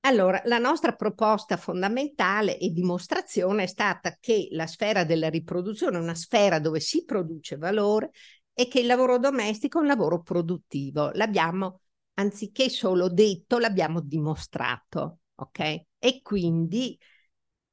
[0.05, 6.01] Allora, la nostra proposta fondamentale e dimostrazione è stata che la sfera della riproduzione è
[6.01, 8.11] una sfera dove si produce valore
[8.53, 11.09] e che il lavoro domestico è un lavoro produttivo.
[11.13, 11.81] L'abbiamo,
[12.15, 15.85] anziché solo detto, l'abbiamo dimostrato, ok?
[15.99, 16.97] E quindi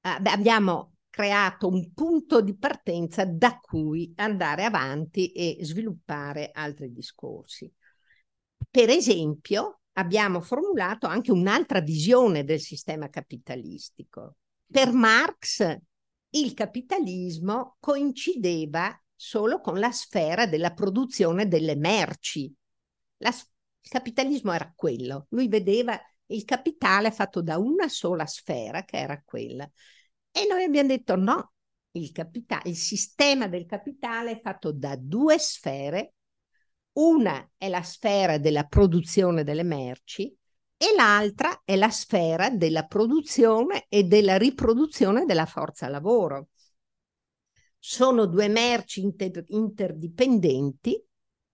[0.02, 7.70] eh, abbiamo creato un punto di partenza da cui andare avanti e sviluppare altri discorsi.
[8.70, 14.36] Per esempio, abbiamo formulato anche un'altra visione del sistema capitalistico.
[14.66, 15.76] Per Marx
[16.30, 22.54] il capitalismo coincideva solo con la sfera della produzione delle merci.
[23.18, 26.00] La, il capitalismo era quello, lui vedeva
[26.30, 29.68] il capitale fatto da una sola sfera, che era quella.
[30.30, 31.52] E noi abbiamo detto no,
[31.92, 36.14] il, capitale, il sistema del capitale è fatto da due sfere
[36.92, 40.34] una è la sfera della produzione delle merci
[40.76, 46.48] e l'altra è la sfera della produzione e della riproduzione della forza lavoro.
[47.78, 51.02] Sono due merci inter- interdipendenti,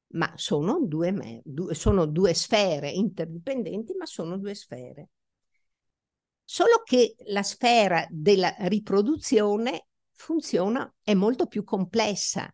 [0.08, 5.08] ma sono due, mer- due, sono due sfere interdipendenti, ma sono due sfere.
[6.44, 12.50] Solo che la sfera della riproduzione funziona, è molto più complessa.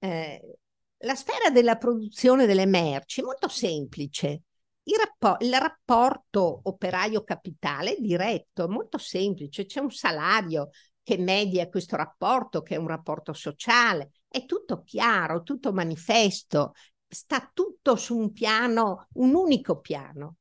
[0.00, 0.58] Eh,
[0.98, 4.42] la sfera della produzione delle merci è molto semplice.
[4.82, 9.66] Il, rappo- il rapporto operaio-capitale è diretto, molto semplice.
[9.66, 10.70] C'è un salario
[11.02, 14.10] che media questo rapporto, che è un rapporto sociale.
[14.28, 16.72] È tutto chiaro, tutto manifesto,
[17.06, 20.36] sta tutto su un piano, un unico piano.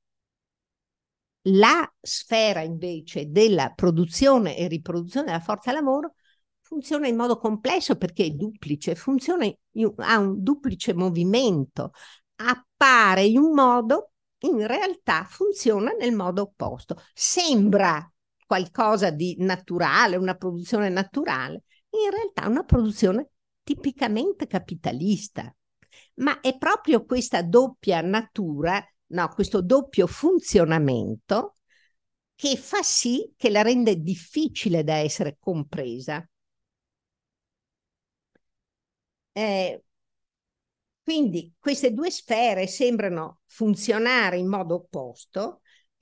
[1.49, 6.15] La sfera invece della produzione e riproduzione della forza lavoro
[6.59, 11.91] funziona in modo complesso perché è duplice, funziona in, ha un duplice movimento,
[12.35, 17.01] appare in un modo, in realtà funziona nel modo opposto.
[17.13, 18.11] Sembra
[18.45, 23.29] qualcosa di naturale, una produzione naturale, in realtà una produzione
[23.67, 25.53] tipicamente capitalista.
[26.15, 31.55] Ma è proprio questa doppia natura no, questo doppio funzionamento
[32.35, 36.25] che fa sì che la rende difficile da essere compresa.
[39.35, 39.81] Eh,
[41.03, 45.61] quindi queste due sfere sembrano funzionare in modo opposto,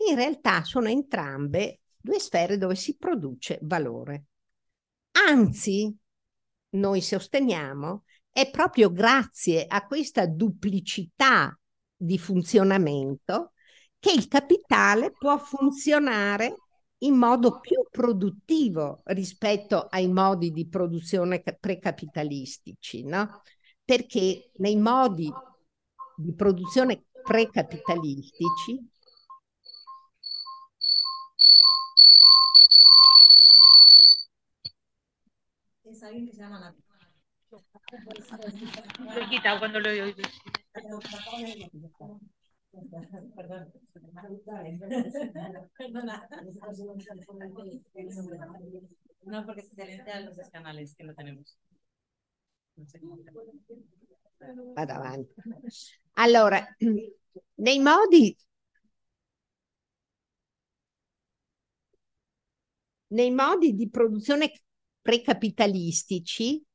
[0.09, 4.25] in realtà sono entrambe due sfere dove si produce valore.
[5.11, 5.95] Anzi,
[6.75, 11.57] noi sosteniamo, è proprio grazie a questa duplicità
[11.95, 13.53] di funzionamento
[13.97, 16.55] che il capitale può funzionare
[16.99, 23.41] in modo più produttivo rispetto ai modi di produzione precapitalistici, no?
[23.83, 25.31] Perché nei modi
[26.17, 28.79] di produzione precapitalistici
[36.03, 36.83] alguien que se llama Nati.
[39.59, 40.15] cuando lo oí.
[43.35, 43.71] Perdón.
[49.21, 51.57] No, porque se silencian los canales que no tenemos.
[54.75, 55.33] Vado avanti.
[56.13, 56.75] Allora,
[57.55, 58.35] nei modi
[63.07, 64.51] nei modi di produzione
[65.05, 66.65] precapitalistici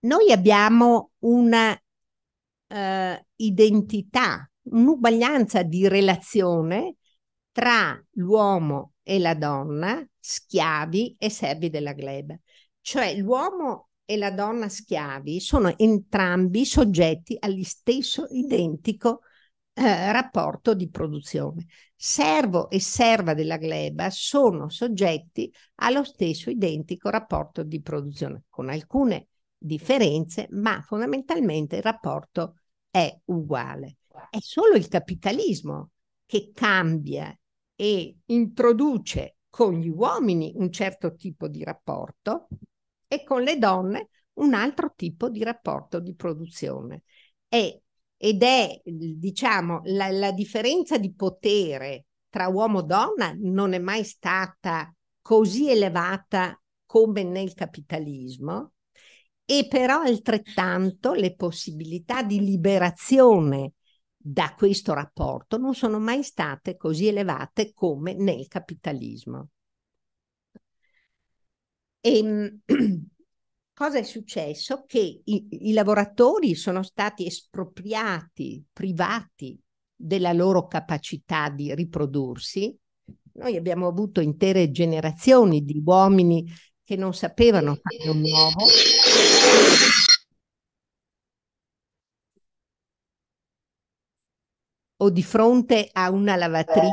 [0.00, 6.96] noi abbiamo una uh, identità, un'uguaglianza di relazione
[7.52, 12.34] tra l'uomo e la donna, schiavi e servi della gleba.
[12.80, 19.20] Cioè l'uomo e la donna schiavi sono entrambi soggetti allo stesso identico
[19.72, 21.66] eh, rapporto di produzione.
[21.94, 29.28] Servo e serva della gleba sono soggetti allo stesso identico rapporto di produzione, con alcune
[29.56, 32.56] differenze, ma fondamentalmente il rapporto
[32.90, 33.98] è uguale.
[34.30, 35.90] È solo il capitalismo
[36.26, 37.36] che cambia
[37.74, 42.48] e introduce con gli uomini un certo tipo di rapporto
[43.08, 47.02] e con le donne un altro tipo di rapporto di produzione.
[47.48, 47.80] È,
[48.22, 54.04] ed è, diciamo, la, la differenza di potere tra uomo e donna non è mai
[54.04, 58.72] stata così elevata come nel capitalismo,
[59.46, 63.72] e però altrettanto le possibilità di liberazione
[64.14, 69.48] da questo rapporto non sono mai state così elevate come nel capitalismo.
[72.02, 72.60] E, ehm,
[73.80, 74.84] cosa è successo?
[74.86, 79.58] Che i, i lavoratori sono stati espropriati, privati
[79.96, 82.76] della loro capacità di riprodursi.
[83.32, 86.44] Noi abbiamo avuto intere generazioni di uomini
[86.84, 88.66] che non sapevano fare un uovo.
[94.98, 96.90] O di fronte a una lavatrice.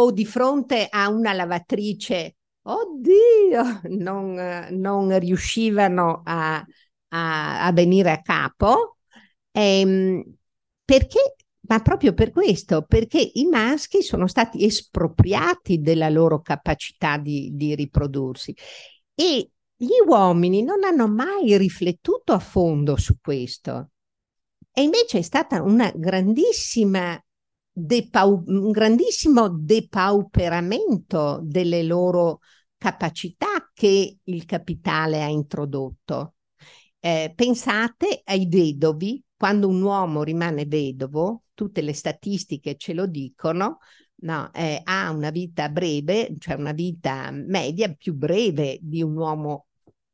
[0.00, 2.36] O di fronte a una lavatrice
[2.68, 6.64] oddio, non, non riuscivano a,
[7.08, 8.98] a, a, venire a capo.
[9.50, 10.22] Ehm,
[10.84, 11.36] perché?
[11.68, 17.74] Ma proprio per questo, perché i maschi sono stati espropriati della loro capacità di, di
[17.74, 18.56] riprodursi
[19.14, 23.90] e gli uomini non hanno mai riflettuto a fondo su questo.
[24.72, 27.20] E invece è stata una grandissima
[27.78, 32.40] depau- un grandissimo depauperamento delle loro
[32.76, 36.34] capacità che il capitale ha introdotto.
[37.00, 43.78] Eh, pensate ai vedovi quando un uomo rimane vedovo, tutte le statistiche ce lo dicono,
[44.22, 49.66] no, eh, ha una vita breve, cioè una vita media più breve di un uomo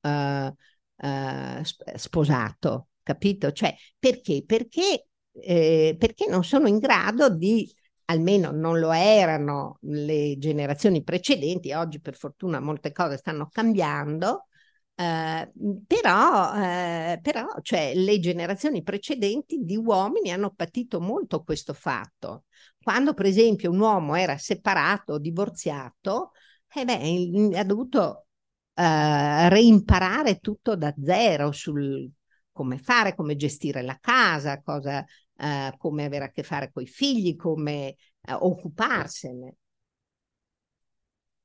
[0.03, 0.53] eh,
[0.97, 1.63] eh,
[1.97, 3.53] sposato, capito?
[3.53, 4.45] Cioè, perché?
[4.45, 7.73] Perché, eh, perché non sono in grado di
[8.07, 14.47] almeno non lo erano le generazioni precedenti, oggi per fortuna molte cose stanno cambiando,
[14.95, 15.51] eh,
[15.87, 22.45] però, eh, però cioè, le generazioni precedenti di uomini hanno patito molto questo fatto.
[22.83, 26.33] Quando per esempio un uomo era separato, divorziato,
[26.75, 28.27] eh beh, ha dovuto
[28.75, 32.11] eh, reimparare tutto da zero sul
[32.53, 35.05] come fare, come gestire la casa, cosa,
[35.37, 37.89] eh, come avere a che fare con i figli, come
[38.21, 39.57] eh, occuparsene.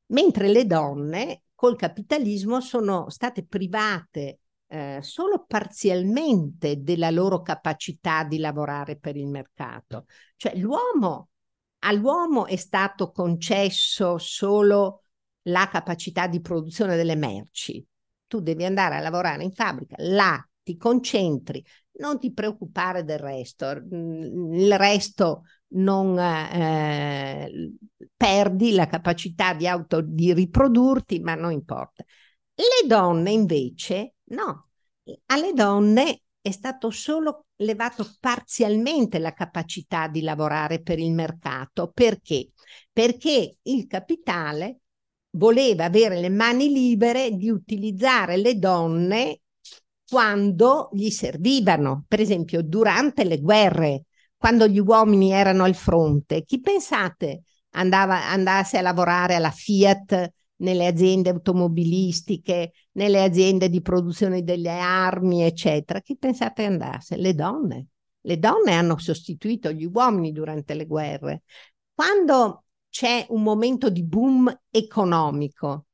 [0.07, 8.37] Mentre le donne col capitalismo sono state private eh, solo parzialmente della loro capacità di
[8.37, 10.05] lavorare per il mercato.
[10.35, 11.29] Cioè l'uomo,
[11.79, 15.03] all'uomo è stato concesso solo
[15.43, 17.85] la capacità di produzione delle merci.
[18.27, 23.71] Tu devi andare a lavorare in fabbrica, là ti concentri, non ti preoccupare del resto,
[23.71, 27.73] il resto non eh,
[28.15, 32.03] perdi la capacità di, auto, di riprodurti, ma non importa.
[32.53, 34.69] Le donne invece no,
[35.27, 41.89] alle donne è stato solo levato parzialmente la capacità di lavorare per il mercato.
[41.91, 42.51] Perché?
[42.93, 44.81] Perché il capitale
[45.31, 49.41] voleva avere le mani libere di utilizzare le donne
[50.09, 54.05] quando gli servivano, per esempio durante le guerre,
[54.35, 56.43] quando gli uomini erano al fronte.
[56.43, 64.43] Chi pensate andava, andasse a lavorare alla Fiat, nelle aziende automobilistiche, nelle aziende di produzione
[64.43, 66.01] delle armi, eccetera?
[66.01, 67.15] Chi pensate andasse?
[67.15, 67.87] Le donne.
[68.21, 71.43] Le donne hanno sostituito gli uomini durante le guerre.
[71.93, 75.85] Quando c'è un momento di boom economico,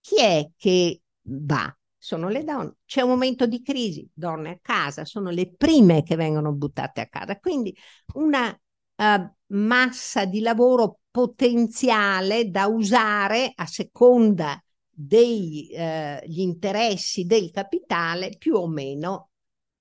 [0.00, 1.74] chi è che va?
[2.00, 2.76] Sono le donne.
[2.86, 7.08] C'è un momento di crisi, donne a casa, sono le prime che vengono buttate a
[7.08, 7.38] casa.
[7.38, 7.76] Quindi
[8.14, 18.36] una uh, massa di lavoro potenziale da usare a seconda degli uh, interessi del capitale
[18.38, 19.30] più o meno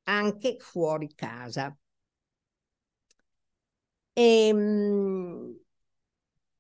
[0.04, 1.76] anche fuori casa.
[4.14, 5.58] E, ehm,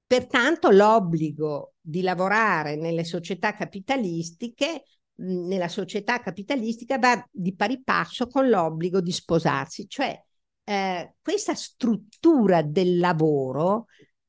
[0.08, 4.84] pertanto l'obbligo di lavorare nelle società capitalistiche
[5.20, 10.18] nella società capitalistica va di pari passo con l'obbligo di sposarsi, cioè
[10.64, 13.86] eh, questa struttura del lavoro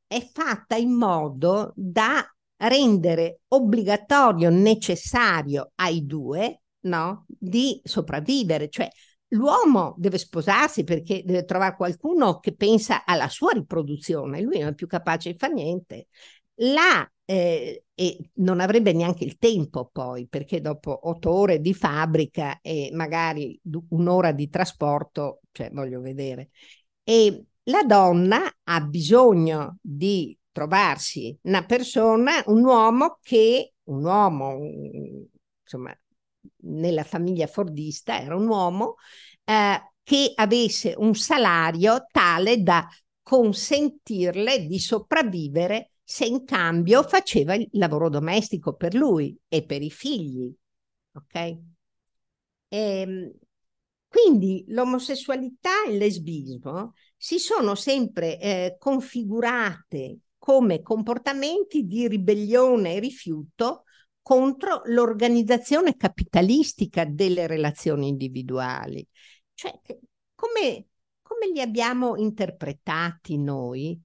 [0.07, 2.25] è fatta in modo da
[2.57, 8.89] rendere obbligatorio, necessario ai due, no, di sopravvivere, cioè
[9.29, 14.75] l'uomo deve sposarsi perché deve trovare qualcuno che pensa alla sua riproduzione, lui non è
[14.75, 16.07] più capace di fare niente.
[16.63, 22.59] La eh, e non avrebbe neanche il tempo poi, perché dopo otto ore di fabbrica
[22.61, 26.51] e magari un'ora di trasporto, cioè voglio vedere.
[27.05, 34.59] E la donna ha bisogno di trovarsi una persona, un uomo che, un uomo,
[35.63, 35.97] insomma,
[36.63, 38.97] nella famiglia fordista era un uomo
[39.45, 42.89] eh, che avesse un salario tale da
[43.23, 49.93] consentirle di sopravvivere se in cambio faceva il lavoro domestico per lui e per i
[49.93, 50.53] figli.
[51.13, 51.35] Ok?
[51.35, 51.61] E,
[52.67, 53.33] ehm,
[54.09, 62.99] quindi l'omosessualità e il lesbismo si sono sempre eh, configurate come comportamenti di ribellione e
[62.99, 63.85] rifiuto
[64.21, 69.07] contro l'organizzazione capitalistica delle relazioni individuali.
[69.55, 69.79] Cioè,
[70.35, 70.87] come,
[71.23, 74.03] come li abbiamo interpretati noi?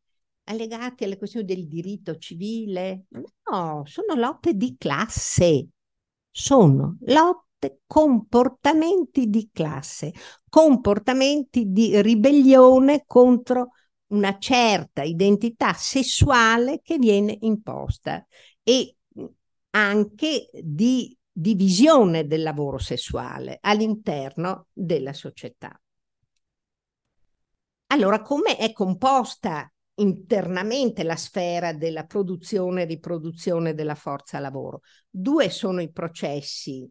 [0.54, 3.06] Legati alle questioni del diritto civile.
[3.10, 5.68] No, sono lotte di classe.
[6.30, 10.14] Sono lotte, comportamenti di classe,
[10.50, 13.72] comportamenti di ribellione contro
[14.08, 18.24] una certa identità sessuale che viene imposta
[18.62, 18.98] e
[19.72, 25.78] anche di divisione del lavoro sessuale all'interno della società.
[27.88, 34.82] Allora, come è composta internamente la sfera della produzione e riproduzione della forza lavoro.
[35.10, 36.90] Due sono i processi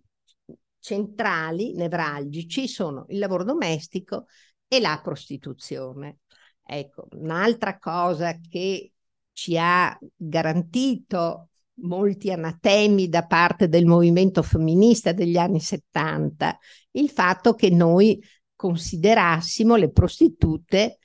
[0.78, 4.26] centrali, nevralgici, sono il lavoro domestico
[4.68, 6.18] e la prostituzione.
[6.62, 8.92] Ecco, un'altra cosa che
[9.32, 11.48] ci ha garantito
[11.78, 16.58] molti anatemi da parte del movimento femminista degli anni 70,
[16.92, 18.22] il fatto che noi
[18.54, 20.98] considerassimo le prostitute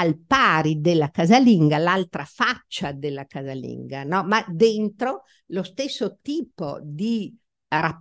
[0.00, 4.24] al pari della casalinga, l'altra faccia della casalinga, no?
[4.24, 7.36] ma dentro lo stesso tipo di,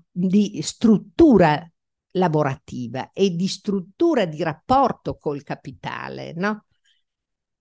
[0.10, 1.70] di struttura
[2.12, 6.64] lavorativa e di struttura di rapporto col capitale, no?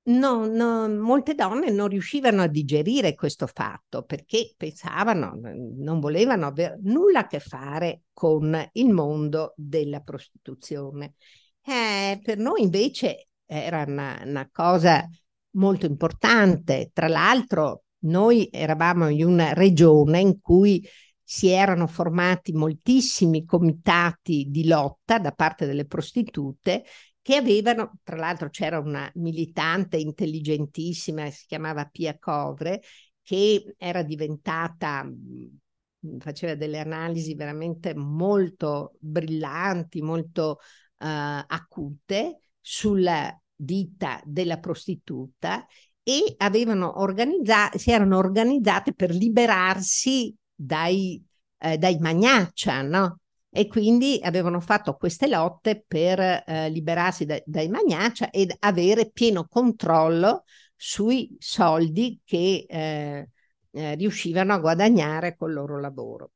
[0.08, 5.38] No, no, molte donne non riuscivano a digerire questo fatto perché pensavano,
[5.76, 11.16] non volevano avere nulla a che fare con il mondo della prostituzione.
[11.60, 15.08] Eh, per noi invece era una, una cosa
[15.52, 16.90] molto importante.
[16.92, 20.86] Tra l'altro, noi eravamo in una regione in cui
[21.22, 26.84] si erano formati moltissimi comitati di lotta da parte delle prostitute
[27.20, 32.80] che avevano, tra l'altro c'era una militante intelligentissima, si chiamava Pia Covre,
[33.22, 40.60] che era diventata, mm, faceva delle analisi veramente molto brillanti, molto
[41.00, 42.38] uh, acute
[42.70, 45.66] sulla vita della prostituta
[46.02, 51.22] e avevano organizzato, si erano organizzate per liberarsi dai,
[51.56, 53.20] eh, dai magnaccia, no?
[53.50, 59.46] e quindi avevano fatto queste lotte per eh, liberarsi da, dai Magnaccia ed avere pieno
[59.48, 60.44] controllo
[60.76, 63.28] sui soldi che eh,
[63.70, 66.32] eh, riuscivano a guadagnare col loro lavoro.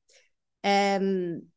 [0.60, 1.51] Ehm,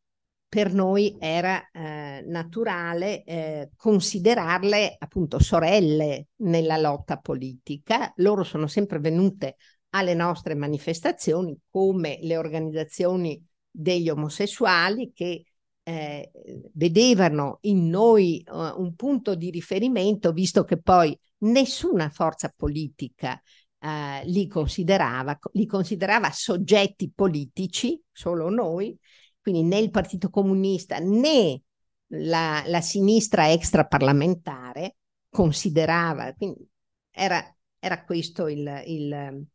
[0.55, 8.13] per noi era eh, naturale eh, considerarle appunto sorelle nella lotta politica.
[8.19, 9.57] Loro sono sempre venute
[9.89, 15.43] alle nostre manifestazioni come le organizzazioni degli omosessuali che
[15.83, 16.31] eh,
[16.71, 23.37] vedevano in noi uh, un punto di riferimento, visto che poi nessuna forza politica
[23.79, 28.97] uh, li, considerava, li considerava soggetti politici, solo noi,
[29.45, 31.61] quindi né il Partito Comunista né
[32.07, 34.95] la, la sinistra extraparlamentare
[35.29, 36.67] considerava, quindi
[37.11, 39.45] era, era questo il, il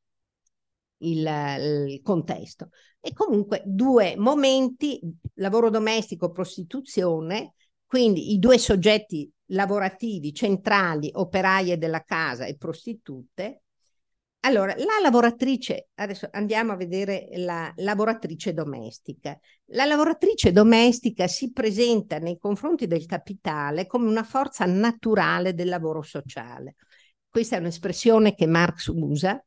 [1.03, 2.68] il, il contesto.
[3.01, 5.01] E comunque due momenti,
[5.34, 7.55] lavoro domestico, prostituzione,
[7.86, 13.62] quindi i due soggetti lavorativi centrali, operaie della casa e prostitute.
[14.43, 19.38] Allora, la lavoratrice, adesso andiamo a vedere la lavoratrice domestica.
[19.66, 26.01] La lavoratrice domestica si presenta nei confronti del capitale come una forza naturale del lavoro
[26.01, 26.76] sociale.
[27.28, 29.45] Questa è un'espressione che Marx usa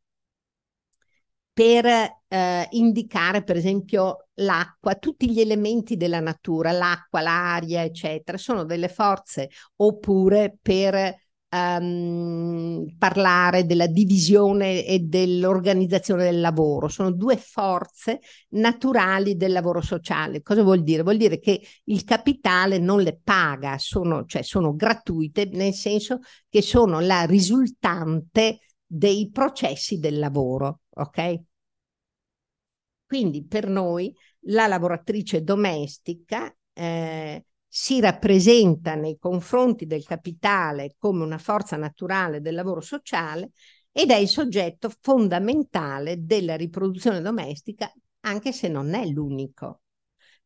[1.52, 8.64] per eh, indicare per esempio l'acqua, tutti gli elementi della natura, l'acqua, l'aria, eccetera, sono
[8.64, 11.23] delle forze, oppure per
[11.54, 20.41] um, parlare della divisione e dell'organizzazione del lavoro, sono due forze naturali del lavoro sociale.
[20.41, 21.04] Cosa vuol dire?
[21.04, 26.62] Vuol dire che il capitale non le paga, sono, cioè sono gratuite, nel senso che
[26.62, 31.41] sono la risultante dei processi del lavoro, ok?
[33.06, 34.14] Quindi per noi
[34.47, 37.45] la lavoratrice domestica eh,
[37.76, 43.50] si rappresenta nei confronti del capitale come una forza naturale del lavoro sociale
[43.92, 47.92] ed è il soggetto fondamentale della riproduzione domestica,
[48.26, 49.82] anche se non è l'unico.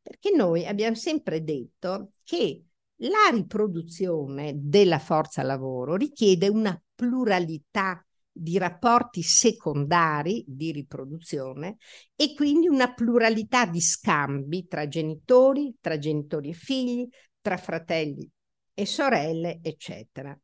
[0.02, 2.64] Perché noi abbiamo sempre detto che
[3.02, 8.07] la riproduzione della forza lavoro richiede una pluralità
[8.40, 11.78] di rapporti secondari di riproduzione
[12.16, 17.08] e quindi una pluralità di scambi tra genitori, tra genitori e figli,
[17.42, 18.30] tra fratelli
[18.74, 20.38] e sorelle, eccetera.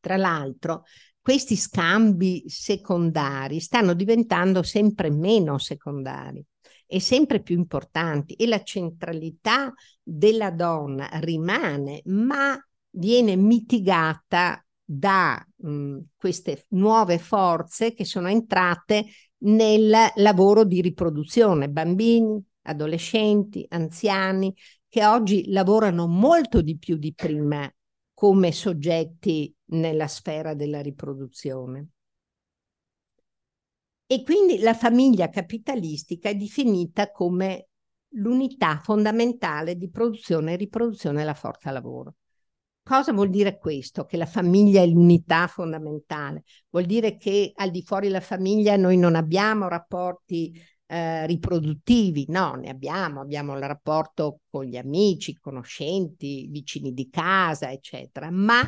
[0.00, 0.84] Tra l'altro,
[1.20, 6.44] questi scambi secondari stanno diventando sempre meno secondari
[6.86, 9.72] e sempre più importanti e la centralità
[10.02, 12.58] della donna rimane, ma
[12.90, 19.04] viene mitigata da mh, queste nuove forze che sono entrate
[19.42, 24.52] nel lavoro di riproduzione, bambini, adolescenti, anziani,
[24.88, 27.72] che oggi lavorano molto di più di prima
[28.12, 31.90] come soggetti nella sfera della riproduzione.
[34.06, 37.68] E quindi la famiglia capitalistica è definita come
[38.14, 42.16] l'unità fondamentale di produzione e riproduzione della forza lavoro.
[42.82, 44.04] Cosa vuol dire questo?
[44.04, 46.42] Che la famiglia è l'unità fondamentale.
[46.70, 50.52] Vuol dire che al di fuori della famiglia noi non abbiamo rapporti
[50.86, 57.70] eh, riproduttivi, no, ne abbiamo, abbiamo il rapporto con gli amici, conoscenti, vicini di casa,
[57.70, 58.60] eccetera, ma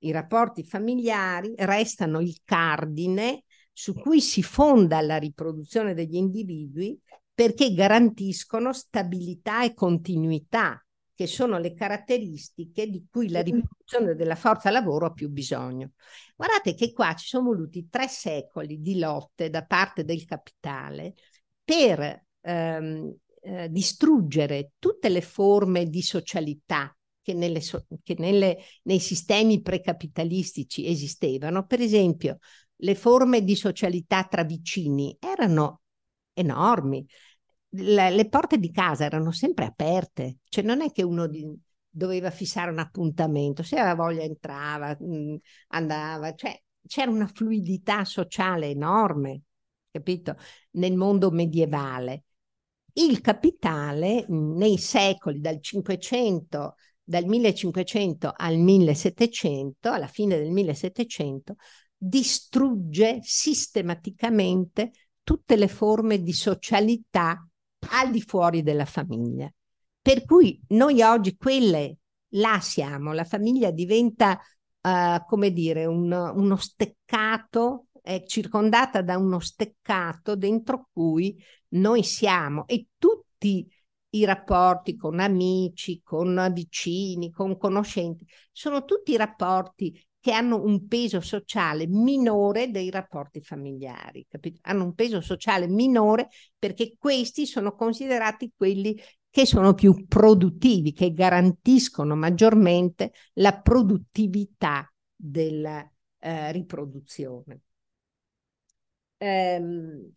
[0.00, 3.42] i rapporti familiari restano il cardine
[3.72, 6.96] su cui si fonda la riproduzione degli individui
[7.34, 10.80] perché garantiscono stabilità e continuità
[11.18, 15.90] che sono le caratteristiche di cui la riproduzione della forza lavoro ha più bisogno.
[16.36, 21.14] Guardate che qua ci sono voluti tre secoli di lotte da parte del capitale
[21.64, 27.62] per ehm, eh, distruggere tutte le forme di socialità che, nelle,
[28.04, 31.66] che nelle, nei sistemi precapitalistici esistevano.
[31.66, 32.38] Per esempio,
[32.76, 35.80] le forme di socialità tra vicini erano
[36.32, 37.04] enormi
[37.70, 41.46] le, le porte di casa erano sempre aperte, cioè non è che uno di,
[41.88, 45.34] doveva fissare un appuntamento, se aveva voglia entrava, mh, mm,
[45.68, 49.42] andava, cioè c'era una fluidità sociale enorme,
[49.90, 50.36] capito?
[50.72, 52.24] Nel mondo medievale.
[52.94, 61.56] Il capitale mm, nei secoli dal 500, dal 1500 al 1700, alla fine del 1700,
[61.96, 64.92] distrugge sistematicamente
[65.22, 67.47] tutte le forme di socialità
[67.90, 69.52] al di fuori della famiglia.
[70.00, 71.98] Per cui noi oggi quelle
[72.32, 74.38] là siamo, la famiglia diventa,
[74.80, 81.36] uh, come dire, un, uno steccato, è circondata da uno steccato dentro cui
[81.70, 83.68] noi siamo e tutti
[84.10, 91.20] i rapporti con amici, con vicini, con conoscenti, sono tutti rapporti che hanno un peso
[91.20, 94.58] sociale minore dei rapporti familiari, capito?
[94.62, 99.00] Hanno un peso sociale minore perché questi sono considerati quelli
[99.30, 105.88] che sono più produttivi, che garantiscono maggiormente la produttività della
[106.18, 107.60] eh, riproduzione.
[109.18, 110.12] Ehm,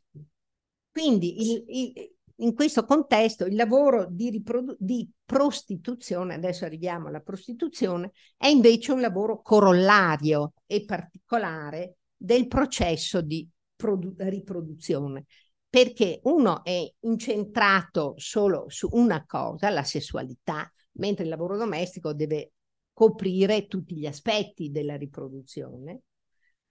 [0.91, 7.21] quindi il, il, in questo contesto il lavoro di, riprodu- di, prostituzione, adesso arriviamo alla
[7.21, 15.25] prostituzione, è invece un lavoro corollario e particolare del processo di produ- riproduzione,
[15.69, 22.51] perché uno è incentrato solo su una cosa, la sessualità, mentre il lavoro domestico deve
[22.91, 26.01] coprire tutti gli aspetti della riproduzione.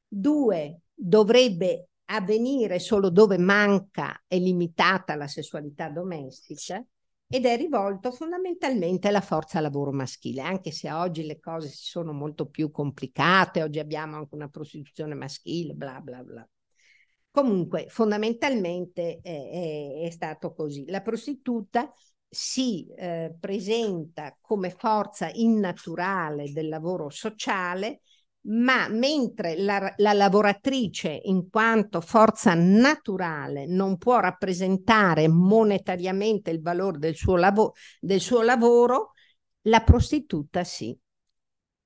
[0.07, 6.85] Due, dovrebbe avvenire solo dove manca e limitata la sessualità domestica
[7.33, 12.13] ed è rivolto fondamentalmente alla forza lavoro maschile, anche se oggi le cose si sono
[12.13, 16.49] molto più complicate, oggi abbiamo anche una prostituzione maschile, bla bla bla.
[17.31, 20.85] Comunque, fondamentalmente è, è, è stato così.
[20.89, 21.93] La prostituta
[22.29, 28.01] si eh, presenta come forza innaturale del lavoro sociale
[28.43, 36.99] ma mentre la, la, lavoratrice in quanto forza naturale non può rappresentare monetariamente il valore
[36.99, 39.13] del suo, lavo- del suo lavoro,
[39.63, 40.97] la prostituta sì.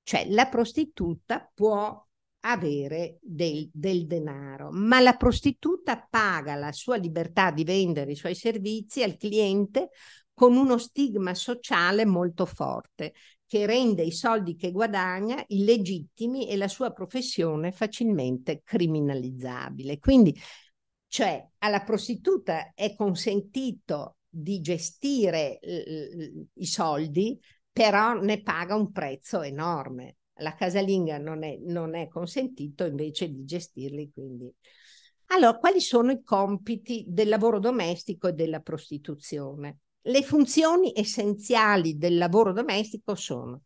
[0.03, 2.03] Cioè la prostituta può
[2.41, 8.35] avere del, del, denaro, ma la prostituta paga la sua libertà di vendere i suoi
[8.35, 9.89] servizi al cliente
[10.31, 13.13] con uno stigma sociale molto forte
[13.55, 19.97] che rende i soldi che guadagna illegittimi e la sua professione facilmente criminalizzabile.
[19.97, 20.37] Quindi,
[21.07, 25.57] cioè, alla prostituta è consentito di gestire
[26.53, 27.39] i soldi,
[27.71, 30.17] però ne paga un prezzo enorme.
[30.39, 34.53] La casalinga non è, non è consentito invece di gestirli, quindi...
[35.27, 39.77] Allora, quali sono i compiti del lavoro domestico e della prostituzione?
[40.07, 43.63] Le funzioni essenziali del lavoro domestico sono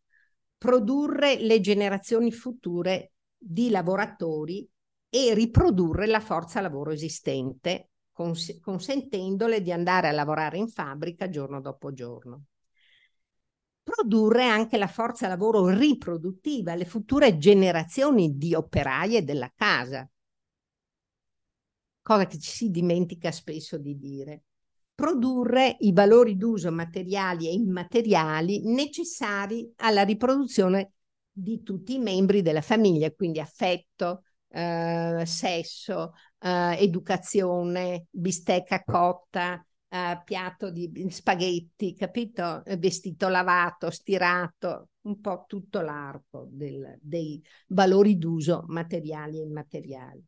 [0.58, 4.66] produrre le generazioni future di lavoratori
[5.10, 11.60] e riprodurre la forza lavoro esistente, cons- consentendole di andare a lavorare in fabbrica giorno
[11.60, 12.44] dopo giorno.
[13.84, 20.10] Produrre anche la forza lavoro riproduttiva, le future generazioni di operaie della casa,
[22.02, 24.44] cosa che ci si dimentica spesso di dire
[25.00, 30.92] produrre i valori d'uso materiali e immateriali necessari alla riproduzione
[31.32, 40.22] di tutti i membri della famiglia, quindi affetto, eh, sesso, eh, educazione, bistecca cotta, eh,
[40.26, 42.62] piatto di spaghetti, capito?
[42.78, 50.22] Vestito lavato, stirato, un po' tutto l'arco del, dei valori d'uso materiali e immateriali.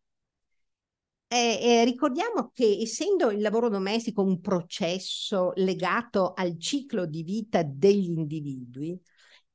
[1.34, 7.64] Eh, eh, ricordiamo che essendo il lavoro domestico un processo legato al ciclo di vita
[7.64, 9.02] degli individui,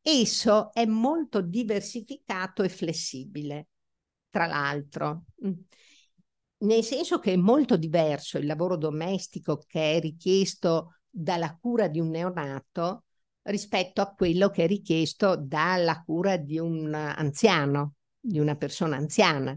[0.01, 3.69] esso è molto diversificato e flessibile,
[4.31, 5.25] tra l'altro.
[5.47, 5.53] Mm.
[6.61, 12.01] Nel senso che è molto diverso il lavoro domestico che è richiesto dalla cura di
[12.01, 13.05] un neonato
[13.43, 19.55] rispetto a quello che è richiesto dalla cura di un anziano, di una persona anziana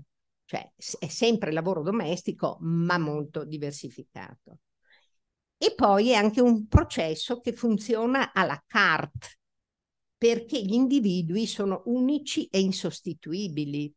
[0.50, 4.62] cioè è sempre lavoro domestico ma molto diversificato.
[5.56, 9.38] E poi è anche un processo che funziona alla carte,
[10.18, 13.94] perché gli individui sono unici e insostituibili,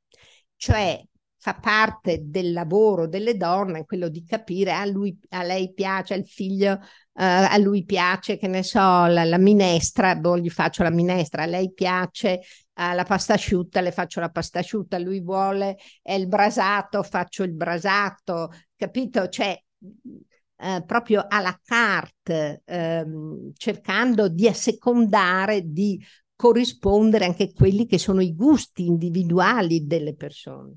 [0.57, 1.03] cioè
[1.39, 6.27] fa parte del lavoro delle donne quello di capire a, lui, a lei piace, al
[6.27, 6.79] figlio, uh,
[7.15, 11.47] a lui piace, che ne so, la, la minestra, boh, gli faccio la minestra, a
[11.47, 12.43] lei piace
[12.75, 17.53] uh, la pasta asciutta, le faccio la pasta asciutta, lui vuole il brasato, faccio il
[17.53, 19.29] brasato, capito?
[19.29, 26.03] Cioè, uh, proprio alla carte, ehm, cercando di assecondare, di
[26.35, 30.77] corrispondere anche quelli che sono i gusti individuali delle persone.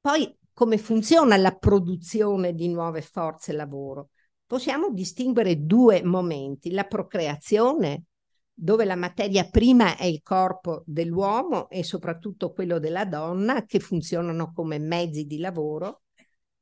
[0.00, 4.08] Poi come funziona la produzione di nuove forze lavoro?
[4.46, 8.04] Possiamo distinguere due momenti, la procreazione,
[8.58, 14.50] dove la materia prima è il corpo dell'uomo e soprattutto quello della donna, che funzionano
[14.52, 16.04] come mezzi di lavoro,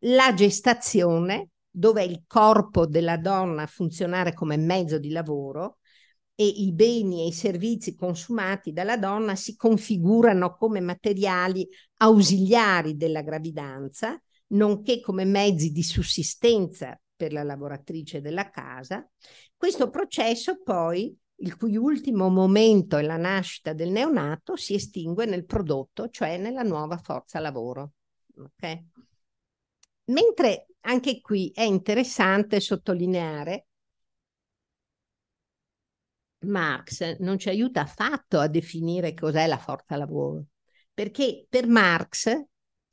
[0.01, 5.79] la gestazione, dove è il corpo della donna a funzionare come mezzo di lavoro,
[6.35, 11.67] e i beni e i servizi consumati dalla donna si configurano come materiali
[11.99, 19.09] ausiliari della gravidanza, nonché come mezzi di sussistenza per la lavoratrice della casa.
[19.57, 25.45] Questo processo poi, il cui ultimo momento è la nascita del neonato, si estingue nel
[25.45, 27.93] prodotto, cioè nella nuova forza lavoro.
[28.37, 28.89] Okay?
[30.07, 33.67] Mentre anche qui è interessante sottolineare
[36.45, 40.47] Marx non ci aiuta affatto a definire cos'è la forza lavoro,
[40.93, 42.31] perché per Marx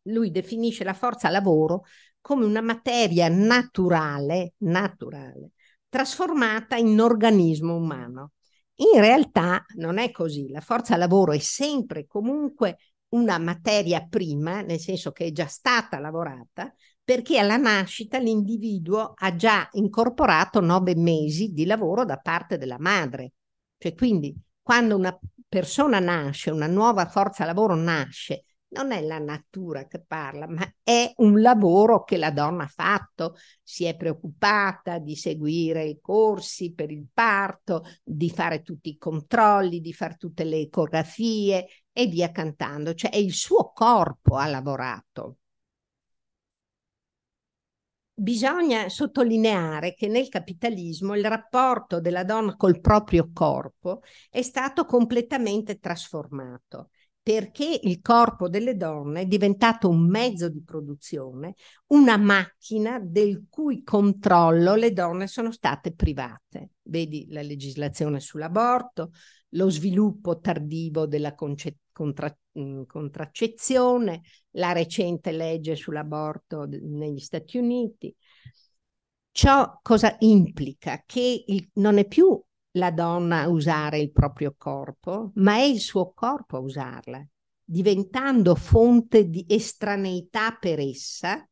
[0.03, 1.83] lui definisce la forza lavoro
[2.21, 5.51] come una materia naturale, naturale,
[5.91, 8.31] trasformata in organismo umano.
[8.75, 12.77] In realtà non è così, la forza lavoro è sempre comunque
[13.09, 16.73] una materia prima, nel senso che è già stata lavorata,
[17.03, 23.33] perché alla nascita l'individuo ha già incorporato nove mesi di lavoro da parte della madre.
[23.77, 25.15] Cioè, quindi, quando una
[25.49, 31.11] persona nasce, una nuova forza lavoro nasce, non è la natura che parla, ma è
[31.17, 36.91] un lavoro che la donna ha fatto, si è preoccupata di seguire i corsi per
[36.91, 42.93] il parto, di fare tutti i controlli, di fare tutte le ecografie e via cantando,
[42.93, 45.37] cioè è il suo corpo ha lavorato.
[48.13, 55.79] Bisogna sottolineare che nel capitalismo il rapporto della donna col proprio corpo è stato completamente
[55.79, 56.89] trasformato
[57.23, 61.53] perché il corpo delle donne è diventato un mezzo di produzione,
[61.87, 66.71] una macchina del cui controllo le donne sono state private.
[66.83, 69.11] Vedi la legislazione sull'aborto,
[69.49, 78.15] lo sviluppo tardivo della conce- contra- mm, contraccezione, la recente legge sull'aborto negli Stati Uniti.
[79.31, 81.03] Ciò cosa implica?
[81.05, 82.41] Che il, non è più
[82.71, 87.25] la donna a usare il proprio corpo, ma è il suo corpo a usarla,
[87.63, 91.45] diventando fonte di estraneità per essa,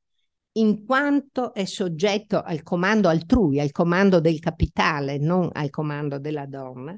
[0.53, 6.45] in quanto è soggetto al comando altrui, al comando del capitale, non al comando della
[6.45, 6.97] donna,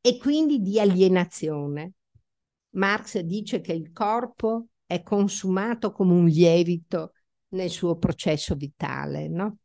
[0.00, 1.92] e quindi di alienazione.
[2.70, 7.12] Marx dice che il corpo è consumato come un lievito
[7.48, 9.58] nel suo processo vitale, no?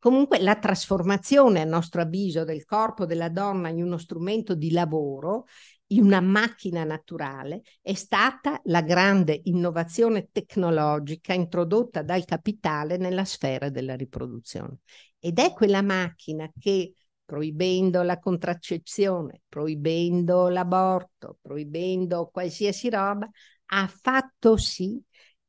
[0.00, 5.46] Comunque la trasformazione, a nostro avviso, del corpo della donna in uno strumento di lavoro,
[5.88, 13.70] in una macchina naturale, è stata la grande innovazione tecnologica introdotta dal capitale nella sfera
[13.70, 14.78] della riproduzione.
[15.18, 16.92] Ed è quella macchina che
[17.24, 23.28] proibendo la contraccezione, proibendo l'aborto, proibendo qualsiasi roba,
[23.70, 25.02] ha fatto sì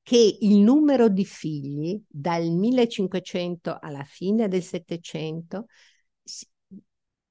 [0.10, 5.68] che il numero di figli dal 1500 alla fine del 700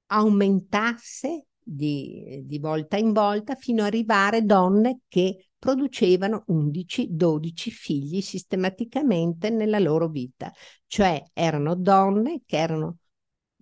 [0.05, 9.49] aumentasse di, di volta in volta fino ad arrivare donne che producevano 11-12 figli sistematicamente
[9.49, 10.49] nella loro vita,
[10.87, 12.99] cioè erano donne che erano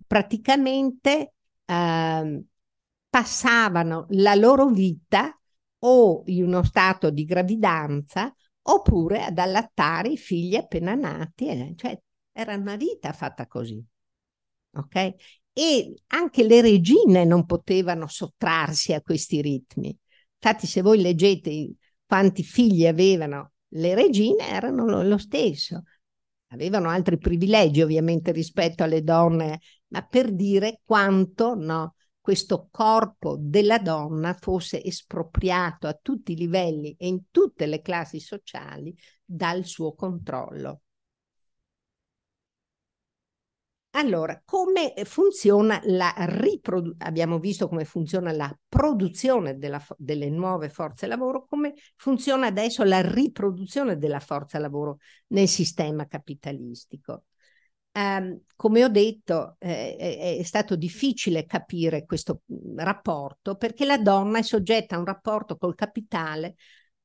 [0.06, 1.32] praticamente
[1.64, 2.42] eh,
[3.10, 5.36] passavano la loro vita
[5.80, 8.32] o in uno stato di gravidanza
[8.68, 11.98] oppure ad allattare i figli appena nati, eh, cioè
[12.32, 13.82] era una vita fatta così.
[14.72, 15.14] Ok?
[15.52, 19.96] E anche le regine non potevano sottrarsi a questi ritmi.
[20.40, 21.72] Infatti, se voi leggete
[22.06, 25.82] quanti figli avevano le regine, erano lo, lo stesso.
[26.48, 31.94] Avevano altri privilegi ovviamente rispetto alle donne, ma per dire quanto no,
[32.28, 38.20] questo corpo della donna fosse espropriato a tutti i livelli e in tutte le classi
[38.20, 40.82] sociali dal suo controllo.
[43.92, 47.02] Allora, come funziona la riproduzione?
[47.08, 53.96] Abbiamo visto come funziona la produzione delle nuove forze lavoro, come funziona adesso la riproduzione
[53.96, 54.98] della forza lavoro
[55.28, 57.24] nel sistema capitalistico.
[57.98, 59.96] Um, come ho detto, eh,
[60.38, 62.42] è, stato difficile capire questo
[62.76, 66.54] rapporto perché la donna è soggetta a un rapporto col capitale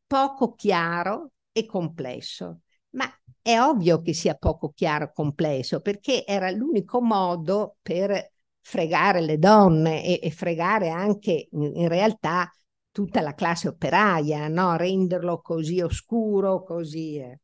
[0.05, 2.59] poco chiaro e complesso.
[2.91, 3.05] Ma
[3.41, 8.31] è ovvio che sia poco chiaro e complesso perché era l'unico modo per
[8.61, 12.51] fregare le donne e, e fregare anche in, in, realtà
[12.91, 14.75] tutta la classe operaia, no?
[14.75, 17.17] renderlo così oscuro, così.
[17.17, 17.39] Eh.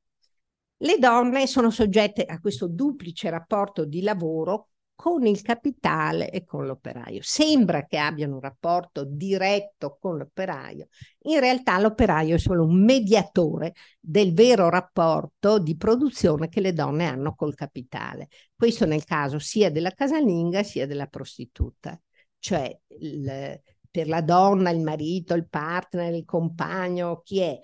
[0.82, 6.66] Le donne sono soggette a questo duplice rapporto di lavoro con il capitale e con
[6.66, 7.20] l'operaio.
[7.22, 10.88] Sembra che abbiano un rapporto diretto con l'operaio,
[11.24, 17.08] in realtà l'operaio è solo un mediatore del vero rapporto di produzione che le donne
[17.08, 18.28] hanno col capitale.
[18.56, 22.00] Questo nel caso sia della casalinga sia della prostituta,
[22.38, 27.60] cioè il, per la donna, il marito, il partner, il compagno, chi è,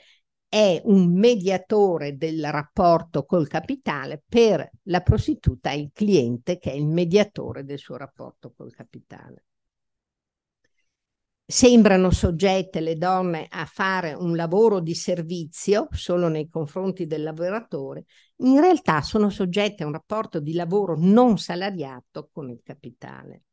[0.56, 6.76] è un mediatore del rapporto col capitale, per la prostituta è il cliente che è
[6.76, 9.44] il mediatore del suo rapporto col capitale.
[11.46, 18.06] Sembrano soggette le donne a fare un lavoro di servizio solo nei confronti del lavoratore,
[18.38, 23.44] in realtà sono soggette a un rapporto di lavoro non salariato con il capitale.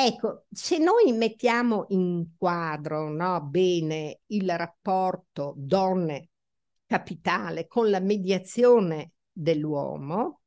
[0.00, 10.42] Ecco, se noi mettiamo in quadro no, bene il rapporto donne-capitale con la mediazione dell'uomo,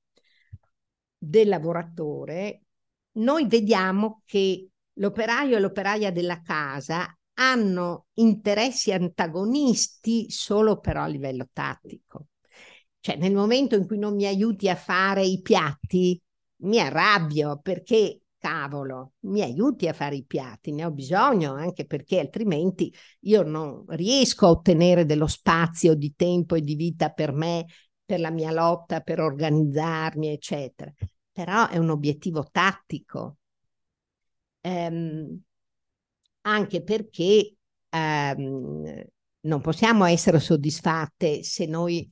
[1.17, 2.61] del lavoratore,
[3.17, 11.49] noi vediamo che l'operaio e l'operaia della casa hanno interessi antagonisti solo però a livello
[11.51, 12.27] tattico.
[13.01, 16.17] Cioè nel momento in cui non mi aiuti a fare i piatti,
[16.61, 22.19] mi arrabbio perché cavolo, mi aiuti a fare i piatti, ne ho bisogno anche perché
[22.19, 27.65] altrimenti io non riesco a ottenere dello spazio di tempo e di vita per me,
[28.03, 30.91] per la mia lotta, per organizzarmi, eccetera.
[31.31, 33.37] Però è un obiettivo tattico,
[34.63, 35.41] ehm,
[36.41, 37.55] anche perché
[37.89, 39.03] ehm,
[39.41, 42.09] non possiamo essere soddisfatte se noi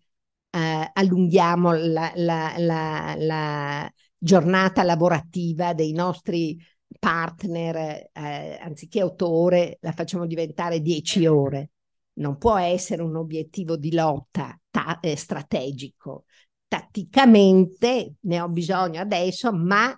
[0.51, 6.57] eh, allunghiamo la, la, la, la giornata lavorativa dei nostri
[6.99, 11.71] partner, eh, anziché otto ore, la facciamo diventare dieci ore.
[12.19, 16.25] Non può essere un obiettivo di lotta ta- eh, strategico.
[16.67, 19.97] Tatticamente ne ho bisogno adesso, ma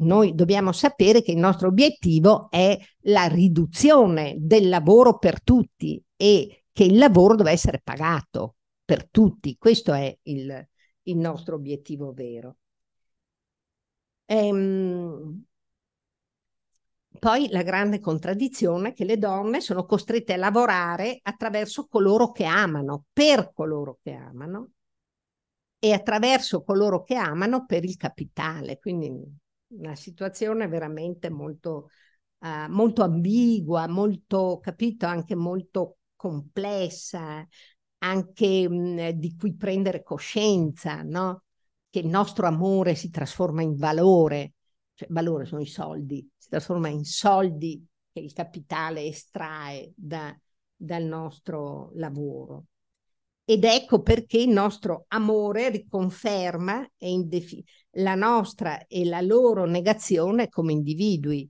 [0.00, 6.64] noi dobbiamo sapere che il nostro obiettivo è la riduzione del lavoro per tutti e
[6.72, 8.54] che il lavoro deve essere pagato
[8.84, 9.56] per tutti.
[9.58, 10.68] Questo è il,
[11.02, 12.58] il nostro obiettivo vero.
[14.28, 15.44] Ehm,
[17.18, 22.44] poi la grande contraddizione è che le donne sono costrette a lavorare attraverso coloro che
[22.46, 24.70] amano, per coloro che amano
[25.80, 28.78] e attraverso coloro che amano per il capitale.
[28.78, 29.12] Quindi
[29.68, 31.88] una situazione veramente molto,
[32.38, 37.46] uh, molto ambigua, molto, capito, anche molto complessa,
[37.98, 41.44] anche mh, di cui prendere coscienza, no?
[41.90, 44.54] Che il nostro amore si trasforma in valore,
[44.94, 50.36] cioè valore sono i soldi, si trasforma in soldi che il capitale estrae da,
[50.74, 52.64] dal nostro lavoro.
[53.44, 56.86] Ed ecco perché il nostro amore riconferma
[57.92, 61.48] la nostra e la loro negazione come individui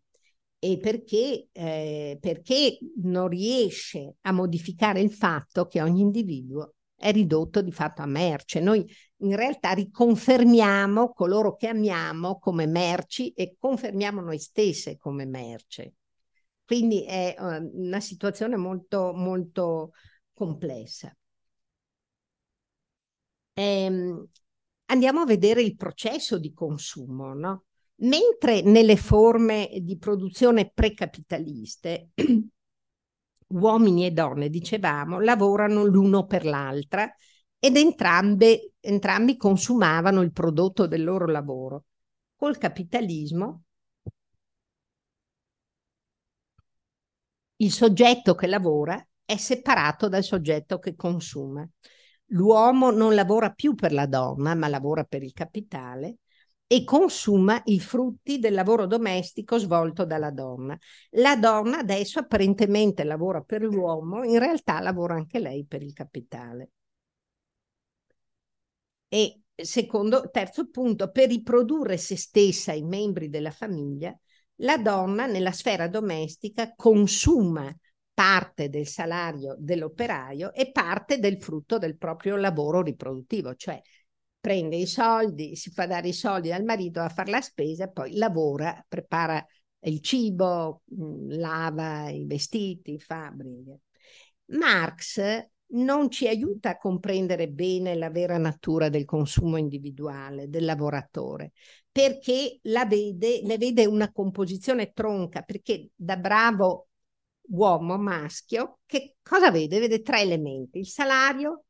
[0.61, 7.63] e perché, eh, perché non riesce a modificare il fatto che ogni individuo è ridotto
[7.63, 8.61] di fatto a merce.
[8.61, 8.85] Noi
[9.19, 15.95] in realtà riconfermiamo coloro che amiamo come merci e confermiamo noi stesse come merce.
[16.65, 19.93] Quindi è uh, una situazione molto, molto
[20.35, 21.17] complessa.
[23.55, 24.29] Ehm,
[24.87, 27.65] andiamo a vedere il processo di consumo, no?
[28.01, 32.11] Mentre nelle forme di produzione precapitaliste
[33.49, 37.13] uomini e donne, dicevamo, lavorano l'uno per l'altra
[37.59, 41.85] ed entrambe, entrambi consumavano il prodotto del loro lavoro.
[42.37, 43.63] Col capitalismo
[47.57, 51.69] il soggetto che lavora è separato dal soggetto che consuma.
[52.33, 56.19] L'uomo non lavora più per la donna, ma lavora per il capitale
[56.71, 60.79] e consuma i frutti del lavoro domestico svolto dalla donna.
[61.13, 66.71] La donna adesso apparentemente lavora per l'uomo, in realtà lavora anche lei per il capitale.
[69.09, 74.15] E secondo, terzo punto, per riprodurre se stessa i membri della famiglia,
[74.57, 77.75] la donna nella sfera domestica consuma
[78.13, 83.81] parte del salario dell'operaio e parte del frutto del proprio lavoro riproduttivo, cioè
[84.41, 88.17] prende i soldi, si fa dare i soldi al marito a fare la spesa, poi
[88.17, 89.45] lavora, prepara
[89.81, 93.81] il cibo, mm, lava i vestiti, fa brighe.
[94.47, 95.21] Marx
[95.71, 101.53] non ci aiuta a comprendere bene la vera natura del consumo individuale, del lavoratore,
[101.91, 106.89] perché la vede, ne vede una composizione tronca, perché da bravo
[107.51, 109.79] uomo maschio, che cosa vede?
[109.79, 111.65] Vede tre elementi, il salario,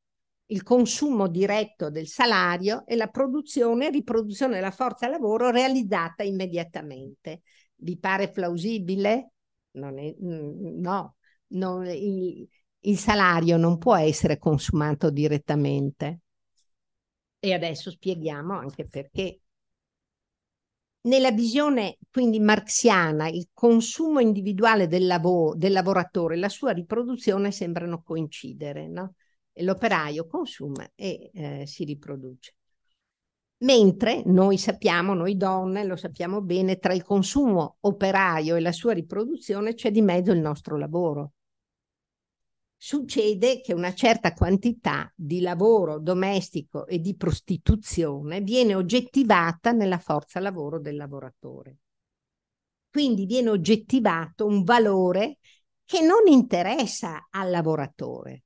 [0.51, 7.43] il consumo diretto del salario e la produzione e riproduzione della forza lavoro realizzata immediatamente.
[7.77, 9.33] Vi pare plausibile?
[9.73, 11.17] Non è, no,
[11.49, 12.49] non, il,
[12.81, 16.21] il salario non può essere consumato direttamente.
[17.41, 19.41] E adesso spieghiamo anche perché.
[21.03, 27.53] Nella visione quindi marxiana, il consumo individuale del, lavoro, del lavoratore e la sua riproduzione
[27.53, 29.15] sembrano coincidere, no?
[29.63, 32.55] L'operaio consuma e eh, si riproduce.
[33.61, 38.93] Mentre noi sappiamo, noi donne lo sappiamo bene, tra il consumo operaio e la sua
[38.93, 41.33] riproduzione c'è di mezzo il nostro lavoro
[42.81, 50.39] succede che una certa quantità di lavoro domestico e di prostituzione viene oggettivata nella forza
[50.39, 51.79] lavoro del lavoratore.
[52.89, 55.39] Quindi viene oggettivato un valore
[55.85, 58.45] che non interessa al lavoratore,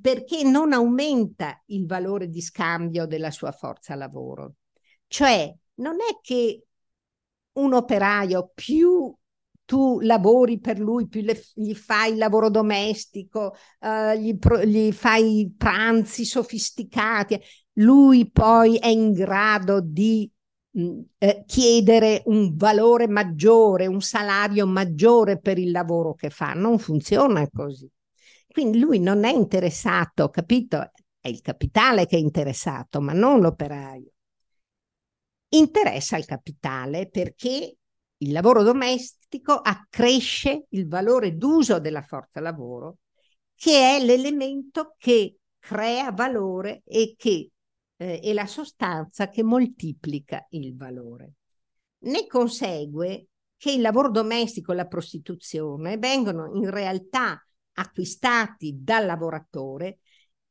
[0.00, 4.54] perché non aumenta il valore di scambio della sua forza lavoro.
[5.06, 6.66] Cioè, non è che
[7.54, 9.14] un operaio più
[9.64, 14.92] tu lavori per lui, più le, gli fai il lavoro domestico, uh, gli, pro, gli
[14.92, 17.40] fai pranzi sofisticati,
[17.74, 20.30] lui poi è in grado di
[20.70, 26.52] mh, eh, chiedere un valore maggiore, un salario maggiore per il lavoro che fa.
[26.52, 27.88] Non funziona così.
[28.54, 30.92] Quindi lui non è interessato, capito?
[31.18, 34.12] È il capitale che è interessato, ma non l'operaio.
[35.48, 37.76] Interessa il capitale perché
[38.16, 42.98] il lavoro domestico accresce il valore d'uso della forza lavoro,
[43.56, 47.50] che è l'elemento che crea valore e che
[47.96, 51.32] eh, è la sostanza che moltiplica il valore.
[52.04, 57.44] Ne consegue che il lavoro domestico e la prostituzione vengono in realtà
[57.74, 59.98] acquistati dal lavoratore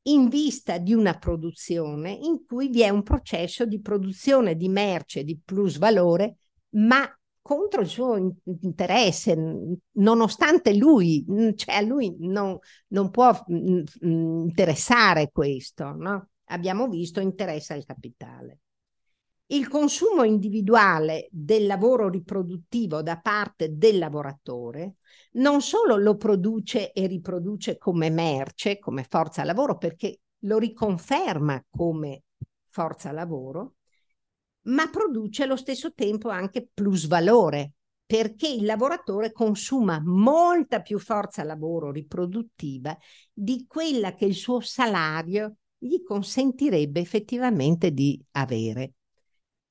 [0.04, 5.24] in vista di una produzione in cui vi è un processo di produzione di merce
[5.24, 6.38] di plus valore,
[6.72, 7.08] ma
[7.42, 9.38] contro il suo interesse,
[9.92, 12.58] nonostante lui, cioè a lui non,
[12.88, 16.30] non può interessare questo, no?
[16.46, 18.60] Abbiamo visto interessa il capitale.
[19.54, 24.96] Il consumo individuale del lavoro riproduttivo da parte del lavoratore
[25.34, 32.24] non solo lo produce e riproduce come merce, come forza lavoro, perché lo riconferma come
[32.66, 33.76] forza lavoro,
[34.64, 37.74] ma produce allo stesso tempo anche plusvalore,
[38.08, 42.98] perché il lavoratore consuma molta più forza lavoro riproduttiva
[43.32, 48.94] di quella che il suo salario gli consentirebbe effettivamente di avere.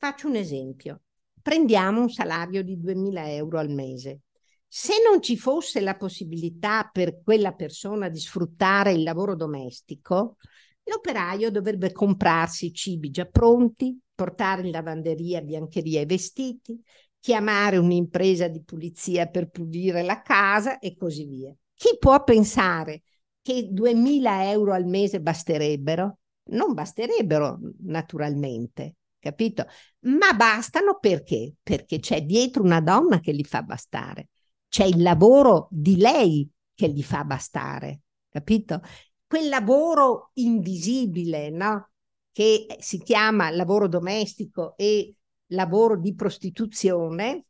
[0.04, 1.02] Faccio un esempio.
[1.40, 4.22] Prendiamo un salario di 2.000 euro al mese.
[4.66, 10.38] Se non ci fosse la possibilità per quella persona di sfruttare il lavoro domestico,
[10.82, 16.82] l'operaio dovrebbe comprarsi cibi già pronti, portare in lavanderia biancheria e vestiti,
[17.20, 21.54] chiamare un'impresa di pulizia per pulire la casa e così via.
[21.74, 23.04] Chi può pensare
[23.40, 26.18] che 2000 euro al mese basterebbero?
[26.46, 29.66] Non basterebbero naturalmente, capito?
[30.00, 31.54] Ma bastano perché?
[31.62, 34.30] Perché c'è dietro una donna che li fa bastare,
[34.68, 38.80] c'è il lavoro di lei che gli fa bastare, capito?
[39.24, 41.92] Quel lavoro invisibile, no?
[42.32, 45.14] che si chiama lavoro domestico e
[45.48, 47.44] lavoro di prostituzione,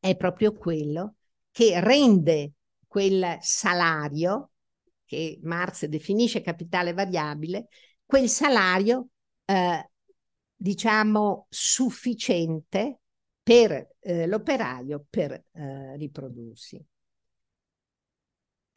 [0.00, 1.16] è proprio quello
[1.50, 2.54] che rende
[2.88, 4.50] quel salario,
[5.04, 7.68] che Marx definisce capitale variabile,
[8.04, 9.08] quel salario,
[9.44, 9.90] eh,
[10.64, 13.00] diciamo, sufficiente
[13.42, 16.82] per eh, l'operaio per eh, riprodursi.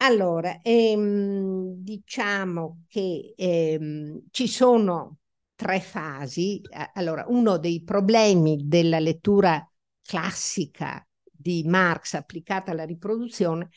[0.00, 5.20] Allora, ehm, diciamo che ehm, ci sono
[5.54, 6.60] tre fasi.
[6.92, 9.66] Allora, uno dei problemi della lettura
[10.02, 13.70] classica di Marx applicata alla riproduzione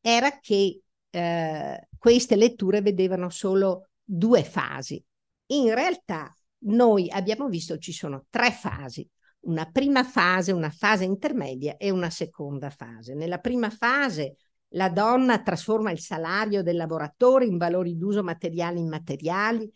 [0.00, 0.80] era che
[1.10, 5.04] eh, queste letture vedevano solo due fasi.
[5.50, 9.08] In realtà noi abbiamo visto ci sono tre fasi,
[9.40, 13.14] una prima fase, una fase intermedia e una seconda fase.
[13.14, 14.36] Nella prima fase
[14.72, 19.72] la donna trasforma il salario del lavoratore in valori d'uso materiali e immateriali,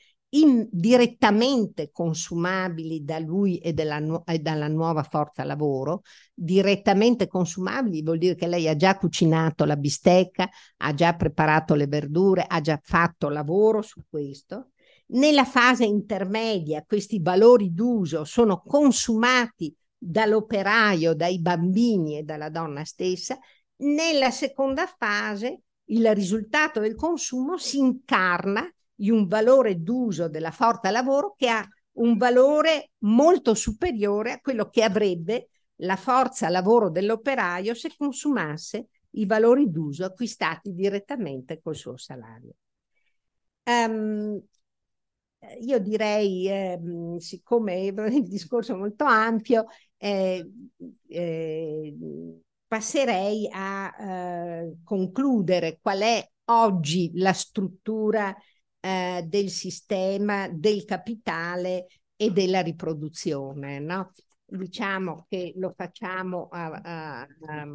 [0.70, 6.02] direttamente consumabili da lui e, della, e dalla nuova forza lavoro.
[6.32, 10.48] Direttamente consumabili vuol dire che lei ha già cucinato la bistecca,
[10.78, 14.71] ha già preparato le verdure, ha già fatto lavoro su questo.
[15.06, 23.38] Nella fase intermedia questi valori d'uso sono consumati dall'operaio, dai bambini e dalla donna stessa
[23.82, 30.90] nella seconda fase il risultato del consumo si incarna in un valore d'uso della forza
[30.90, 37.74] lavoro che ha un valore molto superiore a quello che avrebbe la forza lavoro dell'operaio
[37.74, 42.54] se consumasse i valori d'uso acquistati direttamente col suo salario.
[43.64, 44.40] Um,
[45.60, 46.78] io direi, eh,
[47.18, 49.66] siccome il discorso è molto ampio,
[49.96, 50.48] eh,
[51.08, 51.96] eh,
[52.66, 58.34] passerei a eh, concludere qual è oggi la struttura
[58.80, 61.86] eh, del sistema, del capitale
[62.16, 63.78] e della riproduzione.
[63.78, 64.12] No?
[64.44, 67.66] Diciamo che lo facciamo a, a, a,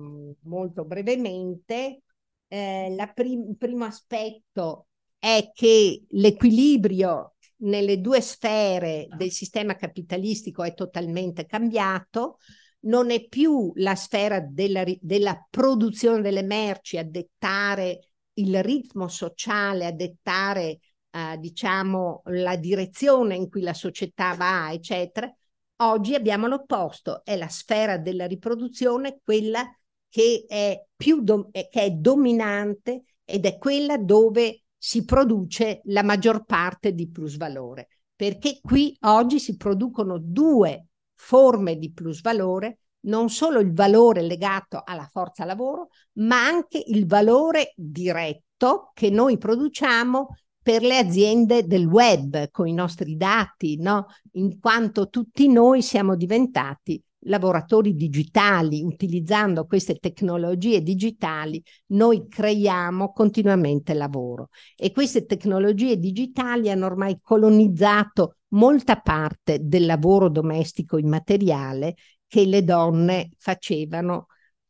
[0.41, 2.01] molto brevemente.
[2.47, 4.87] Eh, prim- il primo aspetto
[5.19, 12.37] è che l'equilibrio nelle due sfere del sistema capitalistico è totalmente cambiato
[12.81, 19.85] non è più la sfera della, della produzione delle merci a dettare il ritmo sociale,
[19.85, 20.79] a dettare
[21.09, 25.31] eh, diciamo la direzione in cui la società va, eccetera.
[25.79, 29.63] Oggi abbiamo l'opposto, è la sfera della riproduzione quella
[30.09, 36.45] che è più do- che è dominante ed è quella dove si produce la maggior
[36.45, 43.73] parte di plusvalore, perché qui oggi si producono due forme di plusvalore, non solo il
[43.73, 50.97] valore legato alla forza lavoro, ma anche il valore diretto che noi produciamo per le
[50.97, 54.07] aziende del web con i nostri dati, no?
[54.33, 63.93] in quanto tutti noi siamo diventati lavoratori digitali, utilizzando queste tecnologie digitali, noi creiamo continuamente
[63.93, 71.95] lavoro e queste tecnologie digitali hanno ormai colonizzato molta parte del lavoro domestico immateriale
[72.27, 74.27] che le donne facevano,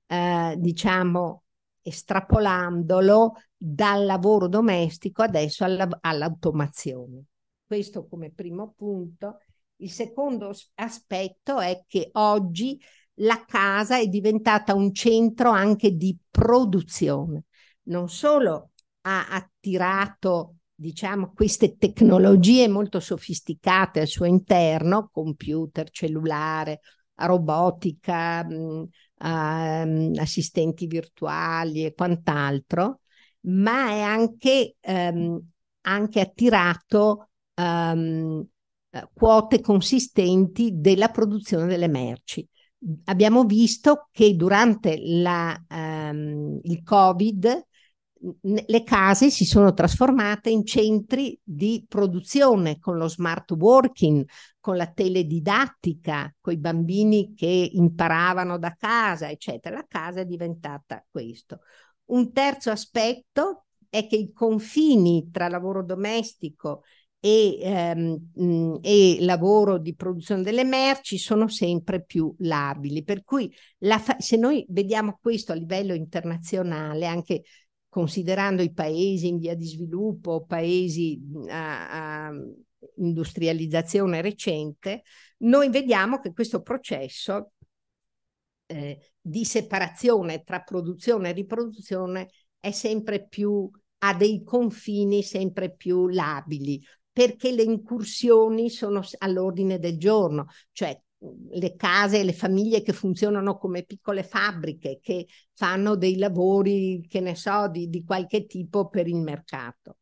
[0.07, 1.43] eh, diciamo,
[1.81, 7.23] estrapolandolo dal lavoro domestico adesso alla, all'automazione.
[7.65, 9.39] Questo come primo punto.
[9.77, 12.79] Il secondo aspetto è che oggi
[13.19, 17.45] la casa è diventata un centro anche di produzione.
[17.83, 18.71] Non solo
[19.01, 26.81] ha attirato diciamo, queste tecnologie molto sofisticate al suo interno, computer, cellulare,
[27.15, 28.87] robotica, mh,
[29.17, 33.01] uh, assistenti virtuali e quant'altro,
[33.41, 35.41] ma è anche, um,
[35.81, 38.45] anche attirato um,
[39.13, 42.47] quote consistenti della produzione delle merci.
[43.05, 47.65] Abbiamo visto che durante la, um, il Covid
[48.41, 54.25] le case si sono trasformate in centri di produzione con lo smart working,
[54.59, 59.77] con la teledidattica, con i bambini che imparavano da casa, eccetera.
[59.77, 61.59] La casa è diventata questo.
[62.05, 66.83] Un terzo aspetto è che i confini tra lavoro domestico
[67.19, 73.03] e, ehm, e, lavoro di produzione delle merci sono sempre più labili.
[73.03, 77.43] Per cui fa- se noi vediamo questo a livello internazionale, anche
[77.89, 81.19] considerando i paesi in via di sviluppo, paesi
[81.49, 82.33] a, a
[82.97, 85.03] industrializzazione recente,
[85.37, 87.53] noi vediamo che questo processo
[88.67, 92.29] eh, di separazione tra produzione e riproduzione
[92.59, 93.69] è sempre più
[93.99, 96.79] ha dei confini sempre più labili
[97.17, 100.95] perché le incursioni sono all'ordine del giorno, cioè
[101.49, 105.25] le case le famiglie che funzionano come piccole fabbriche, che
[105.55, 109.97] fanno dei lavori, che ne so, di, di qualche tipo per il mercato.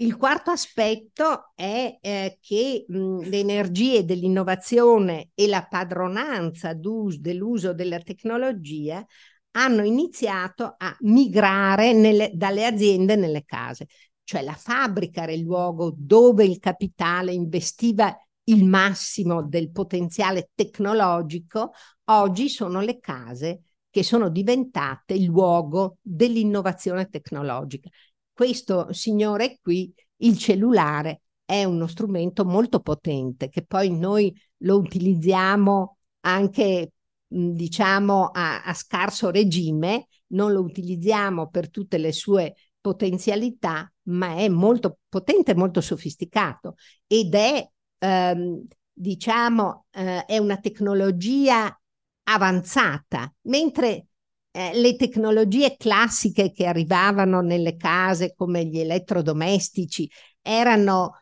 [0.00, 8.00] Il quarto aspetto è eh, che mh, le energie dell'innovazione e la padronanza dell'uso della
[8.00, 9.06] tecnologia
[9.52, 13.86] hanno iniziato a migrare nelle, dalle aziende nelle case,
[14.28, 18.14] cioè la fabbrica era il luogo dove il capitale investiva
[18.44, 21.72] il massimo del potenziale tecnologico,
[22.10, 27.88] oggi sono le case che sono diventate il luogo dell'innovazione tecnologica.
[28.30, 35.96] Questo signore qui, il cellulare, è uno strumento molto potente che poi noi lo utilizziamo
[36.26, 36.92] anche
[37.26, 42.54] diciamo a, a scarso regime, non lo utilizziamo per tutte le sue
[42.88, 51.78] potenzialità, ma è molto potente molto sofisticato ed è, ehm, diciamo, eh, è una tecnologia
[52.24, 54.06] avanzata, mentre
[54.50, 60.10] eh, le tecnologie classiche che arrivavano nelle case come gli elettrodomestici
[60.40, 61.20] erano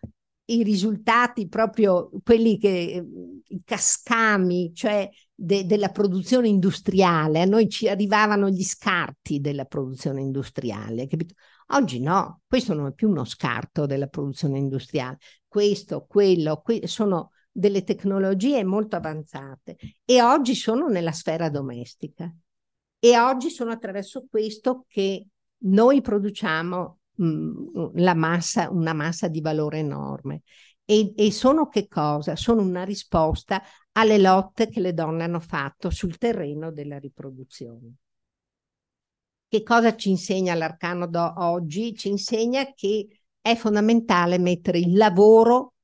[0.48, 3.04] i risultati proprio quelli che
[3.48, 10.20] i cascami, cioè de, della produzione industriale, a noi ci arrivavano gli scarti della produzione
[10.20, 11.34] industriale, capito?
[11.70, 15.18] Oggi no, questo non è più uno scarto della produzione industriale,
[15.48, 22.32] questo, quello, que- sono delle tecnologie molto avanzate e oggi sono nella sfera domestica
[22.98, 25.26] e oggi sono attraverso questo che
[25.58, 30.42] noi produciamo mh, la massa, una massa di valore enorme.
[30.84, 32.36] E, e sono che cosa?
[32.36, 33.60] Sono una risposta
[33.92, 37.94] alle lotte che le donne hanno fatto sul terreno della riproduzione.
[39.48, 41.94] Che cosa ci insegna l'arcano oggi?
[41.94, 43.06] Ci insegna che
[43.40, 45.74] è fondamentale mettere il lavoro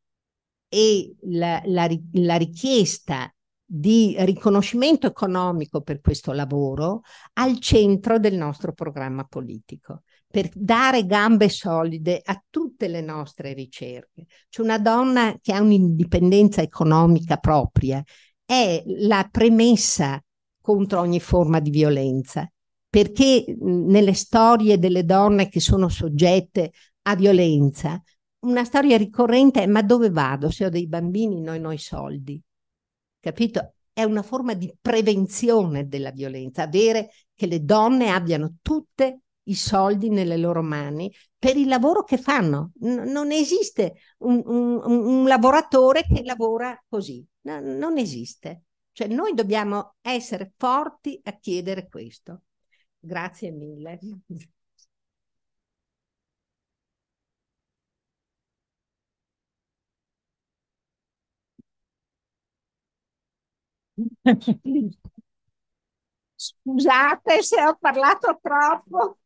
[0.69, 3.33] e la, la, la richiesta
[3.65, 7.03] di riconoscimento economico per questo lavoro
[7.35, 14.27] al centro del nostro programma politico per dare gambe solide a tutte le nostre ricerche.
[14.49, 18.03] Cioè una donna che ha un'indipendenza economica propria
[18.45, 20.23] è la premessa
[20.61, 22.51] contro ogni forma di violenza
[22.93, 26.73] perché nelle storie delle donne che sono soggette
[27.05, 27.99] a violenza,
[28.41, 32.39] una storia ricorrente è ma dove vado se ho dei bambini, non ho i soldi?
[33.19, 33.77] Capito?
[33.95, 40.11] È una forma di prevenzione della violenza, avere che le donne abbiano tutte i soldi
[40.11, 42.73] nelle loro mani per il lavoro che fanno.
[42.81, 48.65] N- non esiste un, un, un, lavoratore che lavora così, no, non esiste.
[48.93, 52.43] Cioè noi dobbiamo essere forti a chiedere questo.
[53.03, 53.99] Grazie mille.
[66.37, 69.17] Scusate se ho parlato troppo.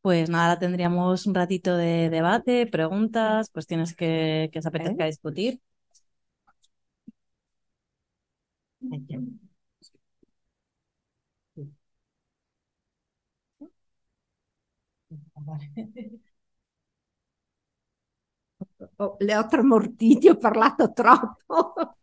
[0.00, 5.08] Pues nada, tendríamos un ratito de debate, preguntas, cuestiones que, que os apetezca ¿Eh?
[5.08, 5.60] discutir.
[18.98, 21.96] Oh, le ho tramortiti, ho parlato troppo.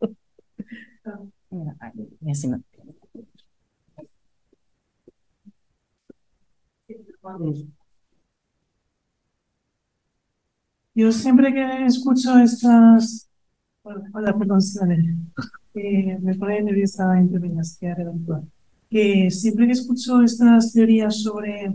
[10.93, 13.29] Yo siempre que escucho estas...
[13.83, 14.59] Hola, perdón,
[15.75, 17.61] eh, me pone nerviosa intervenir,
[18.89, 21.73] que siempre que escucho estas teorías sobre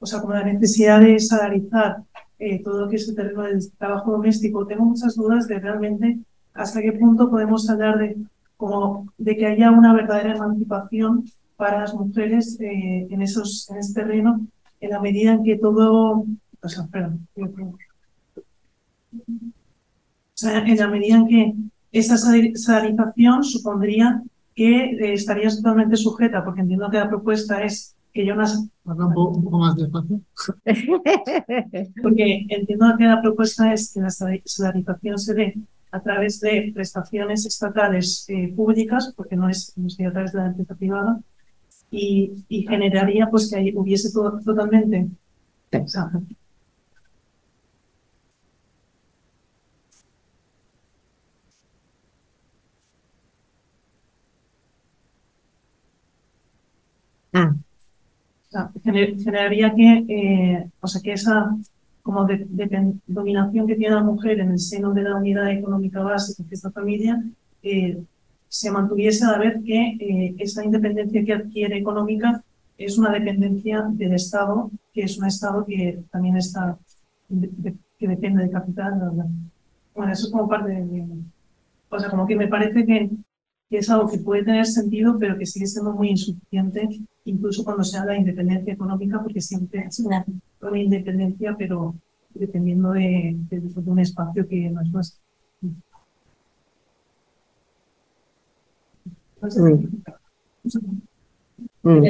[0.00, 2.02] o sea, como la necesidad de salarizar
[2.38, 6.18] eh, todo lo que es el terreno del trabajo doméstico, tengo muchas dudas de realmente
[6.54, 8.16] hasta qué punto podemos hablar de,
[8.56, 11.24] como, de que haya una verdadera emancipación
[11.56, 14.46] para las mujeres eh, en, esos, en ese terreno,
[14.80, 16.24] en la medida en que todo,
[16.62, 17.76] o sea, perdón, o
[20.32, 21.54] sea, en la medida en que
[21.92, 24.22] esa salarización supondría
[24.54, 28.70] que eh, estarías totalmente sujeta, porque entiendo que la propuesta es que yo nací.
[28.84, 30.20] Un poco, más despacio.
[32.02, 35.54] Porque entiendo que la propuesta es que la solidarización se dé
[35.92, 40.46] a través de prestaciones estatales eh, públicas, porque no es, no a través de la
[40.46, 41.20] empresa privada,
[41.90, 45.08] y, y generaría pues que hubiese todo, totalmente.
[45.96, 46.12] ah
[58.82, 61.56] generaría que, eh, o sea, que esa
[62.02, 62.46] como de,
[63.06, 66.70] dominación que tiene la mujer en el seno de la unidad económica básica de esta
[66.70, 67.22] familia
[67.62, 68.02] eh,
[68.48, 72.42] se mantuviese a ver que eh, esa independencia que adquiere económica
[72.78, 76.78] es una dependencia del Estado, que es un Estado que también está,
[77.98, 79.12] que depende de capital.
[79.94, 81.06] Bueno, eso es como parte de,
[81.90, 83.10] o sea, como que me parece que
[83.70, 86.88] que es algo que puede tener sentido, pero que sigue siendo muy insuficiente,
[87.30, 90.24] incluso cuando se habla de independencia económica, porque siempre es una,
[90.74, 91.94] independencia, pero
[92.34, 93.36] dependiendo de,
[93.86, 95.22] un espacio que no es nuestro.
[101.82, 102.04] Mm.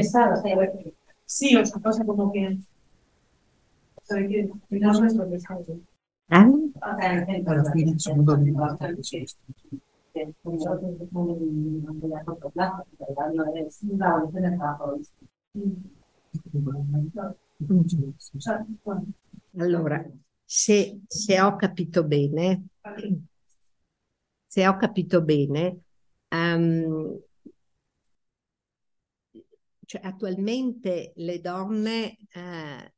[1.25, 2.59] Sí, o sea, pasa como que
[4.11, 5.81] Cioè che fino a questo che fate.
[6.27, 6.71] Eh?
[6.81, 8.51] Alla fine sono donne.
[8.51, 8.93] Cioè, guarda,
[19.57, 20.05] Allora,
[20.45, 22.67] se, se ho capito bene,
[24.47, 25.81] se ho capito bene,
[26.29, 27.21] ehm,
[29.85, 32.93] cioè attualmente le donne eh,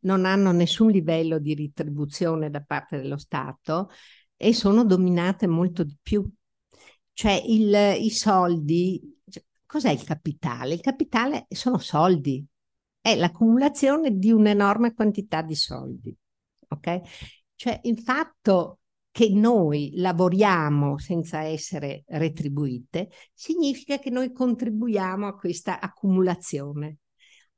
[0.00, 3.90] non hanno nessun livello di retribuzione da parte dello Stato
[4.36, 6.26] e sono dominate molto di più.
[7.18, 10.74] Cioè il- i soldi, cioè, cos'è il capitale?
[10.74, 12.46] Il capitale sono soldi,
[13.00, 16.16] è l'accumulazione di un'enorme quantità di soldi.
[16.68, 17.00] Ok?
[17.56, 18.78] Cioè il fatto
[19.10, 26.98] che noi lavoriamo senza essere retribuite significa che noi contribuiamo a questa accumulazione.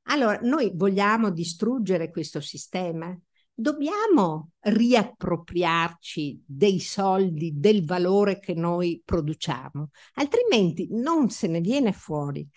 [0.04, 3.14] Allora, noi vogliamo distruggere questo sistema?
[3.60, 12.48] Dobbiamo riappropriarci dei soldi, del valore che noi produciamo, altrimenti non se ne viene fuori.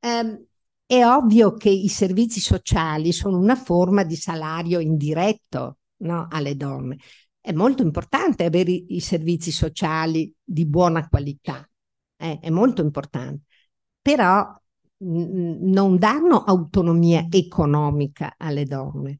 [0.00, 0.46] Ehm,
[0.86, 6.96] è ovvio che i servizi sociali sono una forma di salario indiretto, no, alle donne.
[7.38, 11.68] È molto importante avere i, i servizi sociali di buona qualità,
[12.16, 13.42] eh, è molto importante,
[14.00, 14.42] però
[14.96, 19.18] mh, non danno autonomia economica alle donne.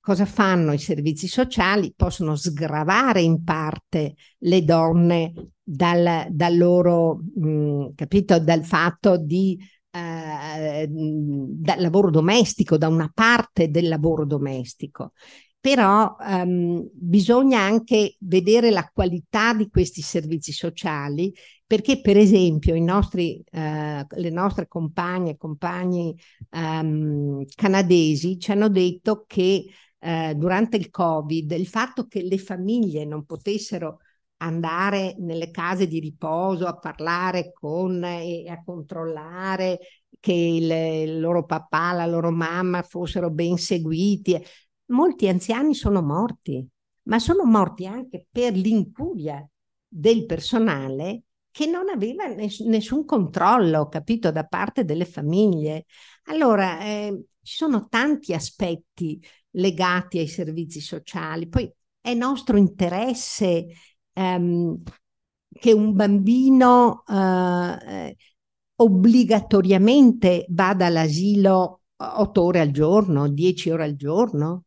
[0.00, 1.92] Cosa fanno i servizi sociali?
[1.94, 9.58] Possono sgravare in parte le donne dal, dal loro, mh, capito, dal fatto di
[9.90, 15.12] eh, dal lavoro domestico, da una parte del lavoro domestico.
[15.60, 21.34] Però ehm, bisogna anche vedere la qualità di questi servizi sociali,
[21.66, 26.16] perché per esempio i nostri, eh, le nostre compagne e compagni
[26.50, 29.66] ehm, canadesi ci hanno detto che
[29.98, 33.98] eh, durante il Covid il fatto che le famiglie non potessero
[34.38, 39.78] andare nelle case di riposo a parlare con e a controllare
[40.20, 44.40] che il, il loro papà, la loro mamma fossero ben seguiti.
[44.86, 46.66] Molti anziani sono morti,
[47.04, 49.46] ma sono morti anche per l'incuria
[49.86, 55.86] del personale che non aveva ness- nessun controllo, capito, da parte delle famiglie.
[56.24, 59.20] Allora, eh, ci sono tanti aspetti
[59.52, 61.48] legati ai servizi sociali.
[61.48, 61.70] Poi
[62.00, 63.66] è nostro interesse
[64.12, 64.82] ehm,
[65.48, 68.16] che un bambino eh,
[68.76, 74.64] obbligatoriamente vada all'asilo otto ore al giorno, dieci ore al giorno?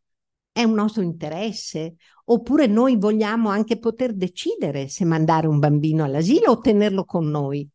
[0.52, 1.94] È un nostro interesse?
[2.26, 7.68] Oppure noi vogliamo anche poter decidere se mandare un bambino all'asilo o tenerlo con noi?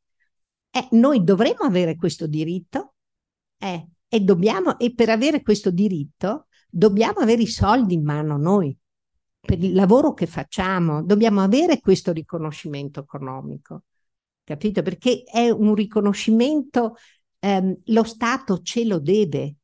[0.69, 2.93] Eh, noi dovremmo avere questo diritto
[3.57, 8.75] eh, e, dobbiamo, e per avere questo diritto dobbiamo avere i soldi in mano noi
[9.47, 13.83] per il lavoro che facciamo, dobbiamo avere questo riconoscimento economico,
[14.43, 14.81] capito?
[14.81, 16.95] Perché è un riconoscimento,
[17.39, 19.55] ehm, lo Stato ce lo deve,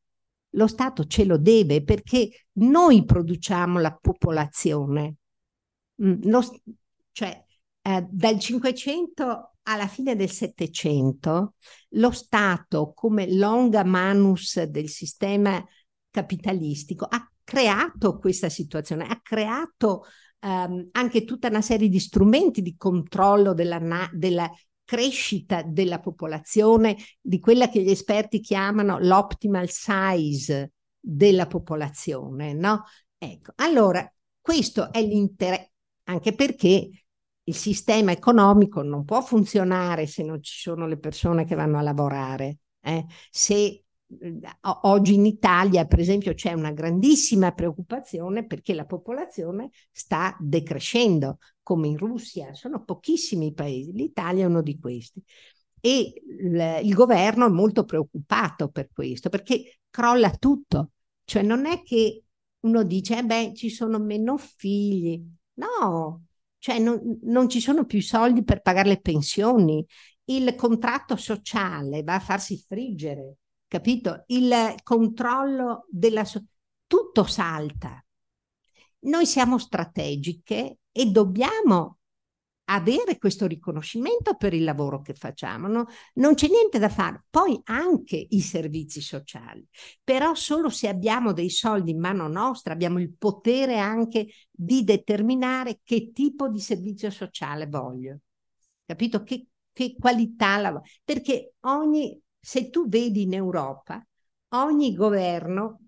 [0.52, 5.16] lo Stato ce lo deve perché noi produciamo la popolazione.
[6.02, 6.42] Mm, lo,
[7.12, 7.44] cioè,
[7.82, 11.56] eh, dal 500 alla fine del 700,
[11.90, 15.62] lo Stato, come longa manus del sistema
[16.14, 20.04] capitalistico, ha creato questa situazione, ha creato
[20.42, 24.50] um, anche tutta una serie di strumenti di controllo della, della
[24.86, 32.84] crescita della popolazione, di quella che gli esperti chiamano l'optimal size della popolazione, no?
[33.18, 34.08] Ecco, allora
[34.40, 35.72] questo è l'interesse,
[36.04, 36.90] anche perché
[37.46, 41.82] il sistema economico non può funzionare se non ci sono le persone che vanno a
[41.82, 42.60] lavorare.
[42.82, 43.06] Eh?
[43.32, 43.83] Se
[44.82, 51.88] oggi in Italia, per esempio, c'è una grandissima preoccupazione perché la popolazione sta decrescendo, come
[51.88, 55.24] in Russia, sono pochissimi i paesi, l'Italia è uno di questi.
[55.80, 60.92] E il, il governo è molto preoccupato per questo, perché crolla tutto.
[61.26, 62.24] Cioè non è che
[62.62, 65.22] uno dice, eh beh, ci sono meno figli.
[65.56, 66.26] No,
[66.58, 69.86] cioè non, non ci sono più soldi per pagare le pensioni.
[70.26, 73.38] Il contratto sociale va a farsi friggere
[73.74, 74.24] capito?
[74.28, 76.24] Il controllo della...
[76.26, 76.46] So-
[76.86, 78.06] tutto salta.
[79.06, 81.98] Noi siamo strategiche e dobbiamo
[82.66, 85.68] avere questo riconoscimento per il lavoro che facciamo.
[85.68, 85.88] No?
[86.16, 87.26] Non c'è niente da fare.
[87.32, 89.68] Poi anche i servizi sociali,
[90.04, 95.80] però solo se abbiamo dei soldi in mano nostra, abbiamo il potere anche di determinare
[95.84, 98.20] che tipo di servizio sociale voglio.
[98.86, 99.24] Capito?
[99.24, 100.80] Che, che qualità la...
[101.04, 104.06] Perché ogni se tu vedi in Europa,
[104.50, 105.80] ogni governo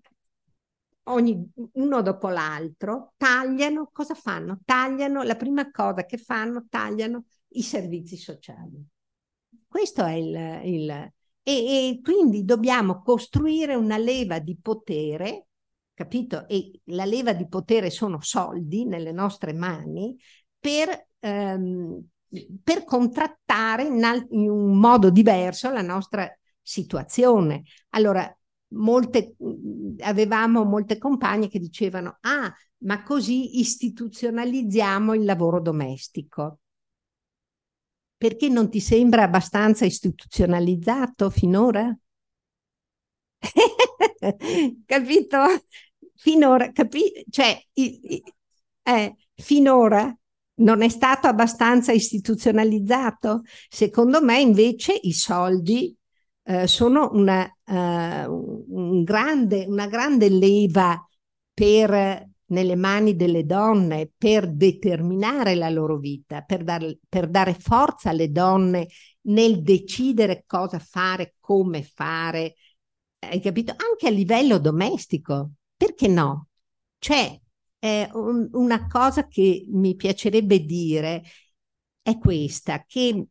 [1.08, 4.60] ogni, uno dopo l'altro, tagliano, cosa fanno?
[4.64, 8.82] Tagliano, la prima cosa che fanno, tagliano i servizi sociali.
[9.66, 10.60] Questo è il...
[10.64, 11.12] il
[11.48, 15.46] e, e quindi dobbiamo costruire una leva di potere,
[15.94, 16.48] capito?
[16.48, 20.16] E la leva di potere sono soldi nelle nostre mani
[20.58, 22.04] per, ehm,
[22.64, 26.28] per contrattare in, in un modo diverso la nostra
[26.66, 27.62] situazione.
[27.90, 28.28] Allora,
[28.68, 29.36] molte,
[30.00, 36.58] avevamo molte compagne che dicevano, ah, ma così istituzionalizziamo il lavoro domestico.
[38.18, 41.96] Perché non ti sembra abbastanza istituzionalizzato finora?
[44.86, 45.38] Capito?
[46.14, 47.62] Finora, capi- cioè,
[48.82, 50.16] eh, finora
[50.58, 53.42] non è stato abbastanza istituzionalizzato?
[53.68, 55.94] Secondo me invece i soldi
[56.48, 61.04] eh, sono una, uh, un grande, una grande leva
[61.52, 68.10] per, nelle mani delle donne per determinare la loro vita, per, dar, per dare forza
[68.10, 68.86] alle donne
[69.22, 72.54] nel decidere cosa fare, come fare,
[73.18, 73.74] hai capito?
[73.76, 76.48] Anche a livello domestico, perché no?
[76.98, 77.40] Cioè,
[77.80, 81.22] eh, un, una cosa che mi piacerebbe dire
[82.02, 83.26] è questa, che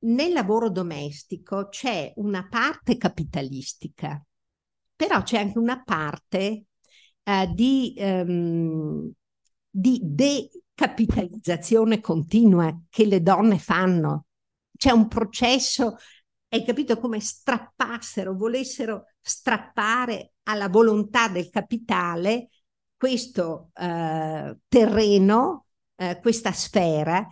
[0.00, 4.22] nel lavoro domestico c'è una parte capitalistica,
[4.94, 6.66] però c'è anche una parte
[7.22, 9.10] uh, di, um,
[9.68, 14.26] di decapitalizzazione continua che le donne fanno.
[14.76, 15.96] C'è un processo,
[16.48, 22.48] hai capito, come strappassero, volessero strappare alla volontà del capitale
[22.96, 25.66] questo uh, terreno,
[25.96, 27.26] uh, questa sfera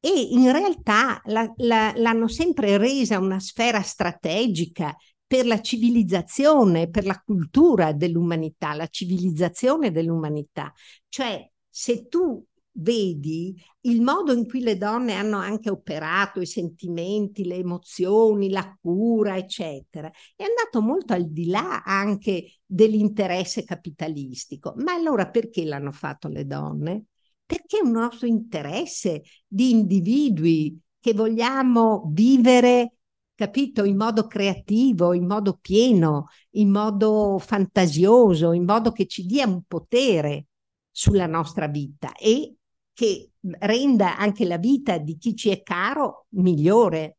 [0.00, 4.96] e in realtà la, la, l'hanno sempre resa una sfera strategica
[5.26, 10.72] per la civilizzazione, per la cultura dell'umanità, la civilizzazione dell'umanità.
[11.08, 12.42] Cioè, se tu
[12.80, 18.76] vedi il modo in cui le donne hanno anche operato i sentimenti, le emozioni, la
[18.80, 24.74] cura, eccetera, è andato molto al di là anche dell'interesse capitalistico.
[24.76, 27.04] Ma allora perché l'hanno fatto le donne?
[27.48, 32.96] Perché un nostro interesse di individui che vogliamo vivere,
[33.34, 39.46] capito, in modo creativo, in modo pieno, in modo fantasioso, in modo che ci dia
[39.46, 40.48] un potere
[40.90, 42.54] sulla nostra vita e
[42.92, 47.16] che renda anche la vita di chi ci è caro migliore.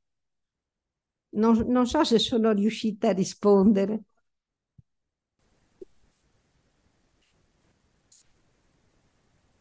[1.30, 4.04] Non, non so se sono riuscita a rispondere.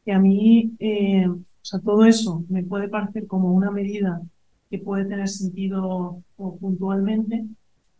[0.08, 4.22] Que a mí, eh, o sea, todo eso me puede parecer como una medida
[4.70, 7.44] que puede tener sentido puntualmente,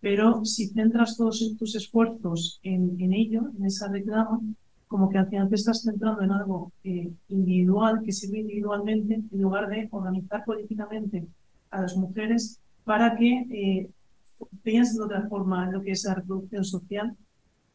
[0.01, 4.41] pero si centras todos tus esfuerzos en, en ello, en esa reclama,
[4.87, 9.43] como que al final te estás centrando en algo eh, individual, que sirve individualmente, en
[9.43, 11.27] lugar de organizar políticamente
[11.71, 13.91] a las mujeres para que eh,
[14.63, 17.15] piensen de otra forma en lo que es la reproducción social.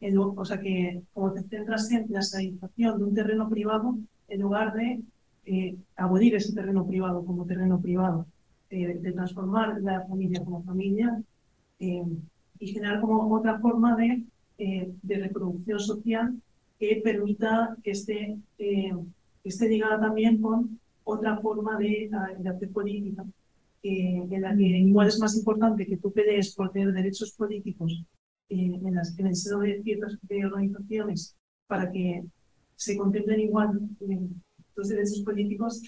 [0.00, 3.96] o sea, que como te centras en la sanitización de un terreno privado,
[4.28, 5.00] en lugar de
[5.46, 8.26] eh, abolir ese terreno privado como terreno privado,
[8.70, 11.22] eh, de transformar la familia como familia
[11.78, 12.02] eh,
[12.58, 14.24] y generar como otra forma de,
[14.56, 16.34] de, reproducción social
[16.78, 18.94] que permita que esté, que
[19.42, 23.24] esté ligada también con otra forma de, de hacer política,
[23.82, 28.02] en la que igual es más importante que tú pelees por tener derechos políticos
[28.48, 31.36] en, las, en el seno de ciertas organizaciones
[31.66, 32.24] para que
[32.76, 33.80] se contemplen igual
[34.76, 35.82] los derechos políticos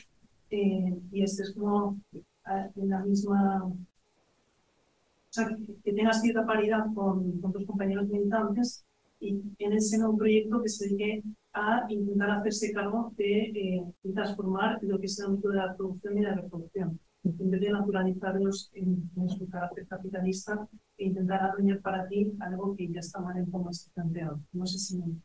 [0.51, 1.99] eh, y este es como
[2.77, 3.77] en la misma, o
[5.31, 5.49] sea,
[5.85, 8.85] que tengas cierta paridad con, con tus compañeros militantes
[9.21, 11.23] y en el seno de un proyecto que se dedique
[11.53, 13.85] a intentar hacerse cargo de, eh,
[14.15, 17.61] transformar lo que es el ámbito de la producción y de la reproducción, en vez
[17.61, 20.69] de naturalizarlos en, en, su carácter capitalista
[20.99, 24.39] e intentar adueñar para ti algo que ya está mal en cómo está planteado.
[24.53, 25.17] No sé si me,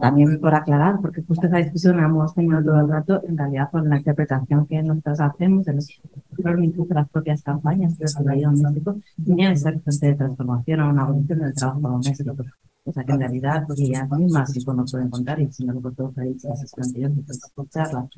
[0.00, 3.70] también por aclarar, porque justo esa discusión la hemos tenido todo el rato, en realidad
[3.70, 5.88] por la interpretación que nosotros hacemos de los
[6.62, 11.40] incluso las propias campañas de desarrollo doméstico, tenían esa fuente de transformación a una evolución
[11.40, 12.36] del trabajo doméstico.
[12.84, 15.90] O sea que en realidad, ellas mismas sí no pueden contar, y si no lo
[15.90, 18.08] todos ahí, esas plantearon, escucharlas,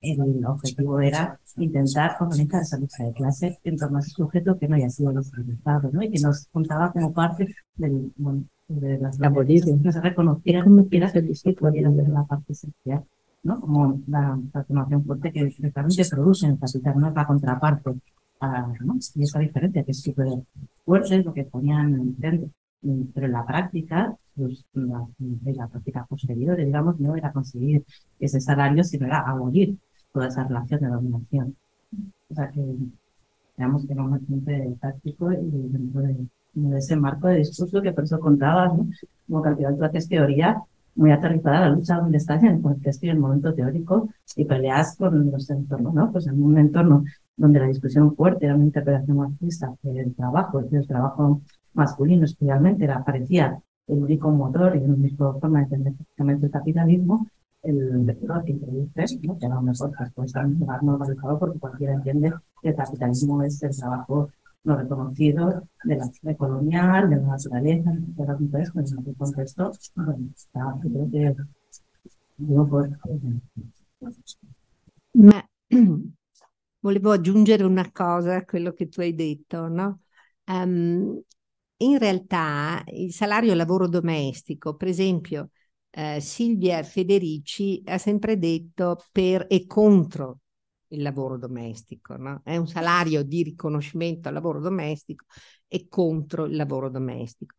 [0.00, 4.66] el objetivo era intentar organizar esa lucha de clase en torno a ese sujeto que
[4.66, 6.02] no haya sido desarrollado, ¿no?
[6.02, 10.88] Y que nos contaba como parte del, bueno, de las la que se reconociera como
[10.88, 13.04] quiera ser discípulo de la parte esencial,
[13.42, 13.60] ¿no?
[13.60, 17.90] Como la transformación fuerte que realmente produce en capital, no es la contraparte.
[18.80, 18.96] ¿no?
[19.16, 20.44] Y esa diferencia que sí puede
[20.84, 22.48] fuertes, lo que ponían en centro.
[23.14, 25.06] Pero en la práctica, pues, la,
[25.44, 27.84] la, práctica posterior, digamos, no era conseguir
[28.18, 29.76] ese salario, sino era abolir
[30.12, 31.56] toda esa relación de dominación.
[32.30, 32.60] O sea que,
[33.56, 37.92] digamos que era un bastante táctico y dentro de, de, ese marco de discurso que
[37.92, 38.88] por eso contaba, ¿no?
[39.28, 40.62] como que al final haces teoría
[40.94, 44.96] muy aterrizada la lucha donde estás en el contexto y el momento teórico y peleas
[44.96, 46.12] con los entornos, ¿no?
[46.12, 47.04] Pues en un entorno
[47.36, 51.40] donde la discusión fuerte era una interpretación marxista del trabajo, del trabajo
[51.72, 56.52] masculino especialmente, era, parecía el único motor y la única forma de entender prácticamente el
[56.52, 57.26] capitalismo,
[57.62, 58.16] el
[58.46, 59.38] introduce, ¿no?
[59.38, 60.48] que a lo mejor pues, puede estar
[60.82, 62.32] normalizado porque cualquiera entiende
[62.62, 64.30] que el capitalismo es el trabajo
[64.62, 69.72] no reconocido de la historia colonial, de la naturaleza, etcétera, entonces, pues, en ese contexto,
[69.94, 71.36] bueno, está, creo que
[72.36, 72.90] dico por...
[75.14, 75.44] Ma
[76.80, 80.00] volevo aggiungere una cosa a quello che tu hai detto, no?
[80.46, 81.20] Um,
[81.78, 85.50] in realtà il salario lavoro domestico, per esempio,
[85.90, 90.40] eh, Silvia Federici ha sempre detto per e contro
[90.88, 92.40] il lavoro domestico, no?
[92.44, 95.24] È un salario di riconoscimento al lavoro domestico
[95.68, 97.54] e contro il lavoro domestico.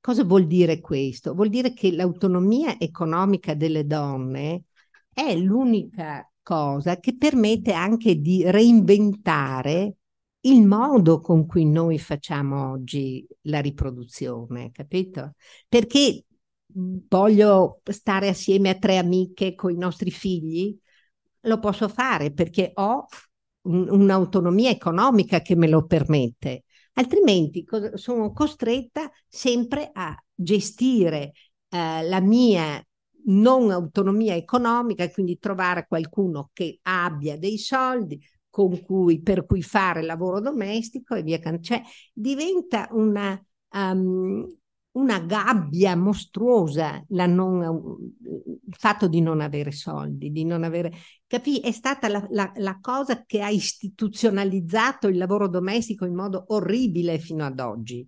[0.00, 1.34] Cosa vuol dire questo?
[1.34, 4.64] Vuol dire che l'autonomia economica delle donne
[5.12, 9.96] è l'unica cosa che permette anche di reinventare
[10.42, 15.34] il modo con cui noi facciamo oggi la riproduzione, capito?
[15.68, 16.24] Perché
[16.74, 20.76] voglio stare assieme a tre amiche con i nostri figli,
[21.42, 23.06] lo posso fare perché ho
[23.62, 26.64] un, un'autonomia economica che me lo permette,
[26.94, 27.64] altrimenti
[27.94, 31.32] sono costretta sempre a gestire
[31.68, 32.82] eh, la mia
[33.26, 38.18] non autonomia economica, quindi trovare qualcuno che abbia dei soldi
[38.48, 41.38] con cui, per cui fare lavoro domestico e via.
[41.60, 41.82] Cioè
[42.12, 43.40] diventa una,
[43.72, 44.46] um,
[44.98, 50.92] una gabbia mostruosa non, il fatto di non avere soldi, di non avere...
[51.26, 51.60] Capì?
[51.60, 57.18] È stata la, la, la, cosa che ha istituzionalizzato il lavoro domestico in modo orribile
[57.18, 58.06] fino ad oggi.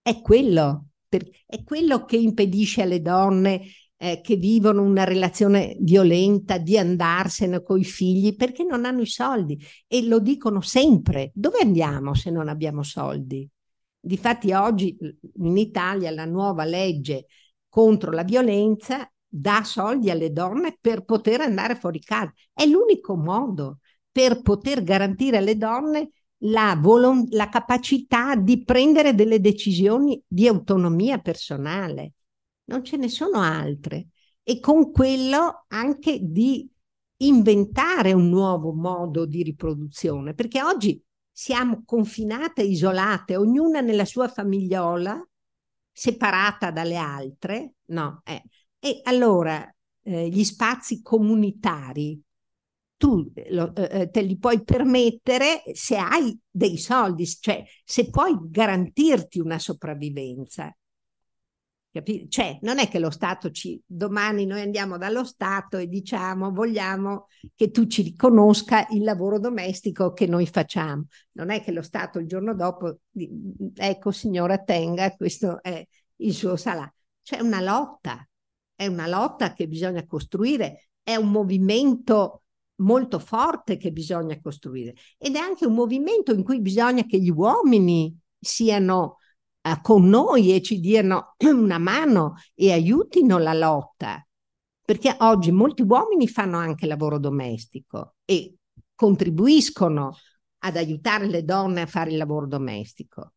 [0.00, 3.62] È quello, per, è quello che impedisce alle donne
[3.98, 9.06] eh, che vivono una relazione violenta di andarsene con i figli perché non hanno i
[9.06, 11.32] soldi e lo dicono sempre.
[11.34, 13.48] Dove andiamo se non abbiamo soldi?
[14.00, 14.96] Difatti oggi
[15.36, 17.26] in Italia la nuova legge
[17.68, 22.32] contro la violenza dà soldi alle donne per poter andare fuori casa.
[22.52, 23.80] È l'unico modo
[24.10, 26.10] per poter garantire alle donne
[26.42, 32.14] la, volon- la capacità di prendere delle decisioni di autonomia personale.
[32.64, 34.08] Non ce ne sono altre.
[34.42, 36.68] E con quello anche di
[37.18, 41.02] inventare un nuovo modo di riproduzione, perché oggi
[41.38, 45.24] siamo confinate, isolate, ognuna nella sua famigliola,
[45.92, 48.22] separata dalle altre, no?
[48.24, 48.42] Eh.
[48.80, 52.20] E allora eh, gli spazi comunitari
[52.96, 58.36] tu lo, eh, eh te li puoi permettere se hai dei soldi, cioè se puoi
[58.40, 60.76] garantirti una sopravvivenza.
[61.90, 62.26] Capi?
[62.28, 63.80] Cioè, non è che lo Stato ci...
[63.84, 70.12] Domani noi andiamo dallo Stato e diciamo vogliamo che tu ci riconosca il lavoro domestico
[70.12, 71.06] che noi facciamo.
[71.32, 72.98] Non è che lo Stato il giorno dopo,
[73.74, 75.84] ecco signora tenga, questo è
[76.16, 76.92] il suo salario.
[77.22, 78.26] C'è una lotta,
[78.74, 82.42] è una lotta che bisogna costruire, è un movimento
[82.76, 87.30] molto forte che bisogna costruire ed è anche un movimento in cui bisogna che gli
[87.30, 89.16] uomini siano
[89.82, 94.26] con noi e ci diano una mano e aiutino la lotta.
[94.82, 98.54] Perché oggi molti uomini fanno anche lavoro domestico e
[98.94, 100.16] contribuiscono
[100.60, 103.34] ad aiutare le donne a fare il lavoro domestico.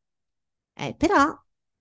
[0.74, 1.38] Eh, però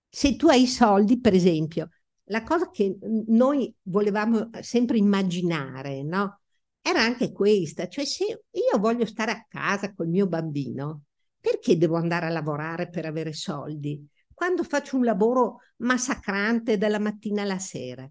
[0.09, 1.89] se tu hai soldi, per esempio,
[2.25, 2.97] la cosa che
[3.27, 6.41] noi volevamo sempre immaginare, no?
[6.81, 11.03] Era anche questa, cioè se io voglio stare a casa col mio bambino,
[11.39, 14.05] perché devo andare a lavorare per avere soldi?
[14.41, 18.09] Quando faccio un lavoro massacrante dalla mattina alla sera?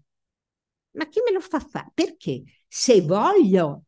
[0.91, 1.91] Ma chi me lo fa fare?
[1.93, 3.83] Perché se voglio,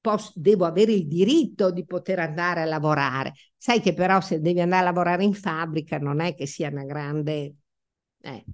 [0.00, 3.34] posso, devo avere il diritto di poter andare a lavorare.
[3.58, 6.84] Sai che però se devi andare a lavorare in fabbrica non è che sia una
[6.84, 7.56] grande...
[8.20, 8.44] Eh,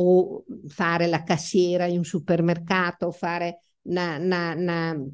[0.00, 5.06] o fare la cassiera in un supermercato, fare una, una, una,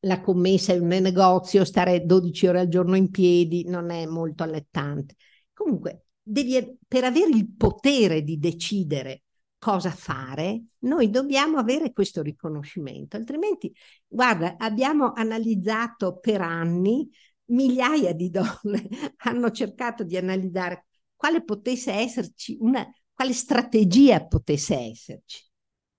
[0.00, 4.44] la commessa in un negozio, stare 12 ore al giorno in piedi, non è molto
[4.44, 5.16] allettante.
[5.52, 9.22] Comunque, devi, per avere il potere di decidere
[9.58, 13.72] cosa fare, noi dobbiamo avere questo riconoscimento, altrimenti,
[14.06, 17.08] guarda, abbiamo analizzato per anni,
[17.46, 18.88] migliaia di donne
[19.18, 22.84] hanno cercato di analizzare quale potesse esserci una,
[23.14, 25.44] quale strategia potesse esserci,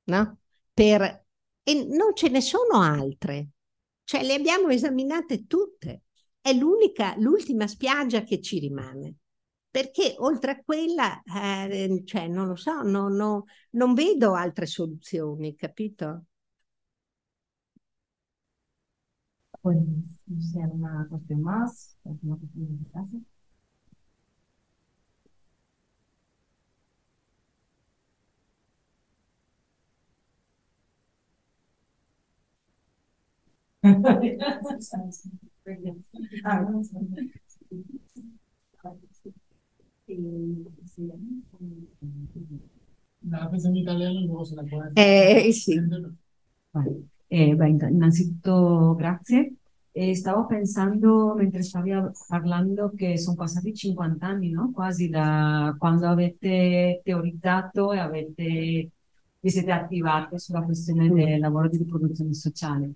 [0.05, 0.39] no?
[0.73, 1.25] Per,
[1.63, 3.49] e non ce ne sono altre,
[4.03, 6.03] cioè le abbiamo esaminate tutte,
[6.41, 9.15] è l'unica, l'ultima spiaggia che ci rimane
[9.77, 15.55] perché oltre a quella, eh, cioè, non lo so, no, no, non vedo altre soluzioni,
[15.55, 16.25] capito?
[20.39, 21.95] Sé, ¿alguna cuestión más?
[22.05, 23.17] ¿Alguna cuestión de clase?
[43.29, 45.79] La pensa in italiano luego se la puede Eh, sì.
[46.71, 47.07] Vale.
[47.27, 49.53] Eh, beh, innanzitutto grazie.
[49.91, 51.91] E stavo pensando mentre stavi
[52.27, 54.71] parlando che sono passati 50 anni, no?
[54.71, 58.91] Quasi da quando avete teorizzato e avete,
[59.39, 62.93] vi siete attivate sulla questione del lavoro di riproduzione sociale.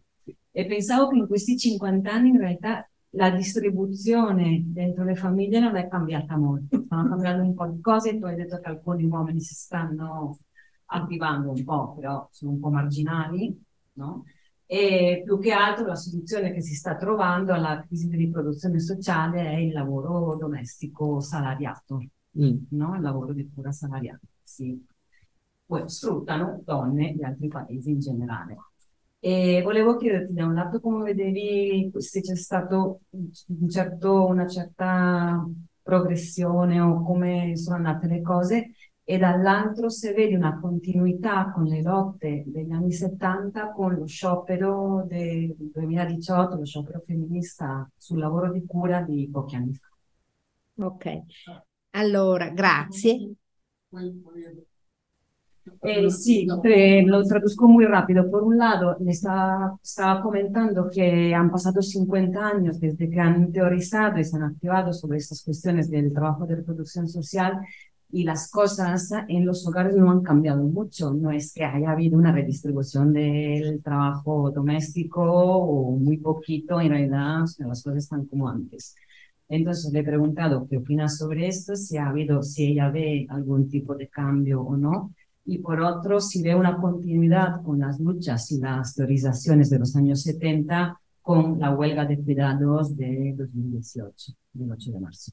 [0.52, 5.76] E pensavo che in questi 50 anni in realtà la distribuzione dentro le famiglie non
[5.76, 6.82] è cambiata molto.
[6.84, 10.38] Stanno cambiando un po' di cose, tu hai detto che alcuni uomini si stanno
[10.86, 13.64] attivando un po', però sono un po' marginali,
[13.94, 14.26] no?
[14.66, 19.42] E più che altro la soluzione che si sta trovando alla crisi di riproduzione sociale
[19.52, 22.96] è il lavoro domestico salariato, no?
[22.96, 24.28] Il lavoro di cura salariato.
[24.44, 24.86] Sì.
[25.66, 28.58] Poi sfruttano donne di altri paesi in generale.
[29.24, 35.48] E volevo chiederti da un lato come vedevi se c'è stato un certo, una certa
[35.84, 38.72] progressione o come sono andate le cose
[39.04, 45.06] e dall'altro se vedi una continuità con le lotte degli anni 70 con lo sciopero
[45.08, 49.88] del 2018, lo sciopero femminista sul lavoro di cura di pochi anni fa.
[50.84, 51.22] Ok,
[51.92, 53.34] allora grazie.
[55.82, 58.30] Eh, sí, lo traduzco muy rápido.
[58.30, 63.52] Por un lado, le estaba, estaba comentando que han pasado 50 años desde que han
[63.52, 67.60] teorizado y se han activado sobre estas cuestiones del trabajo de reproducción social
[68.12, 71.14] y las cosas en los hogares no han cambiado mucho.
[71.14, 77.44] No es que haya habido una redistribución del trabajo doméstico o muy poquito, en realidad
[77.44, 78.96] o sea, las cosas están como antes.
[79.50, 83.70] Entonces le he preguntado qué opina sobre esto, si ha habido, si ella ve algún
[83.70, 85.14] tipo de cambio o no.
[85.46, 89.96] Y por otro, si ve una continuidad con las luchas y las teorizaciones de los
[89.96, 95.32] años 70 con la huelga de cuidados de 2018, del 8 de marzo.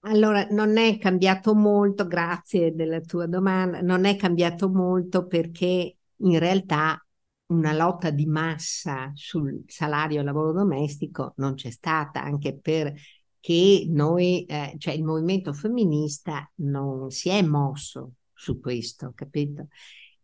[0.00, 6.38] Allora, non è cambiato molto, grazie della tua domanda, non è cambiato molto perché in
[6.38, 7.04] realtà
[7.46, 14.44] una lotta di massa sul salario e lavoro domestico non c'è stata, anche perché noi,
[14.44, 19.68] eh, cioè il movimento femminista non si è mosso su questo, capito?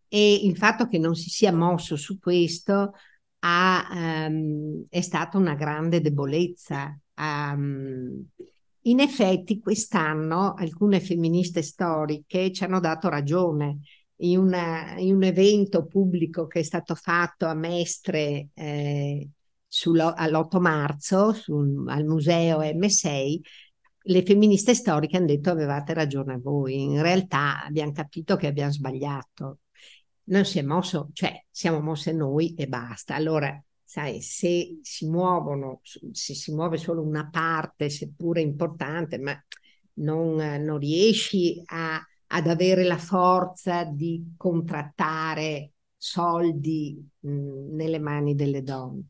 [0.06, 2.93] E il fatto che non si sia mosso su questo
[3.40, 6.97] ha, ehm, è stata una grande debolezza.
[7.16, 8.26] Um,
[8.82, 13.78] in effetti quest'anno alcune femministe storiche ci hanno dato ragione.
[14.22, 19.28] In, una, in un evento pubblico che è stato fatto a Mestre eh,
[19.90, 23.40] all'8 marzo sul, al museo M6,
[24.05, 29.59] le femministe storiche hanno detto avevate ragione voi, in realtà abbiamo capito che abbiamo sbagliato.
[30.24, 33.15] Non si è mosso, cioè siamo mosse noi e basta.
[33.15, 35.81] Allora, sai, se si muovono,
[36.12, 39.37] se si muove solo una parte, seppure importante, ma
[39.95, 48.62] non, non riesci a, ad avere la forza di contrattare soldi mh, nelle mani delle
[48.62, 49.07] donne.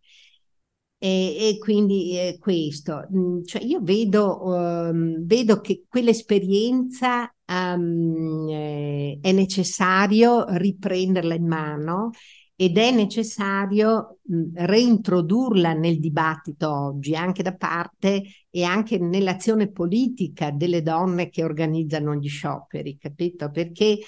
[1.02, 3.08] E, e quindi eh, questo,
[3.44, 12.10] cioè io vedo, um, vedo che quell'esperienza um, è necessario riprenderla in mano
[12.54, 20.52] ed è necessario mh, reintrodurla nel dibattito oggi, anche da parte e anche nell'azione politica
[20.52, 23.50] delle donne che organizzano gli scioperi, capito?
[23.50, 23.98] Perché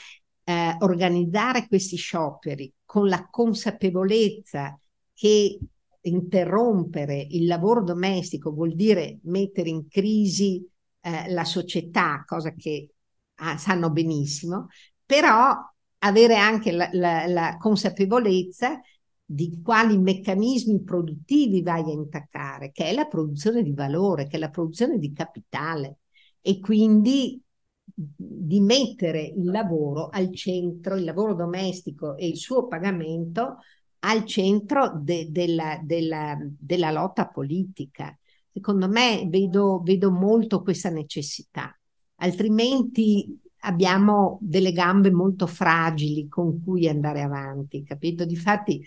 [0.44, 4.78] eh, organizzare questi scioperi con la consapevolezza
[5.12, 5.58] che
[6.04, 10.66] interrompere il lavoro domestico vuol dire mettere in crisi
[11.00, 12.90] eh, la società, cosa che
[13.36, 14.68] ah, sanno benissimo,
[15.04, 15.54] però
[15.98, 18.80] avere anche la, la, la, consapevolezza
[19.24, 24.38] di quali meccanismi produttivi vai a intaccare, che è la produzione di valore, che è
[24.38, 25.98] la produzione di capitale
[26.42, 27.40] e quindi
[27.84, 33.58] di mettere il lavoro al centro, il lavoro domestico e il suo pagamento
[34.04, 38.16] al centro de, della, della, della, lotta politica.
[38.52, 41.76] Secondo me vedo, vedo molto questa necessità.
[42.16, 48.24] altrimenti abbiamo delle gambe molto fragili con cui andare avanti, capito?
[48.24, 48.84] Difatti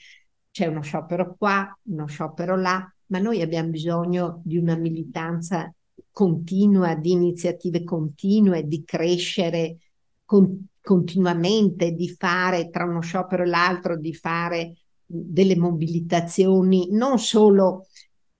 [0.51, 5.71] c'è uno sciopero qua, uno sciopero là, ma noi abbiamo bisogno di una militanza
[6.11, 9.77] continua, di iniziative continue, di crescere
[10.25, 14.75] con, continuamente, di fare tra uno sciopero e l'altro, di fare
[15.07, 17.87] delle mobilitazioni non solo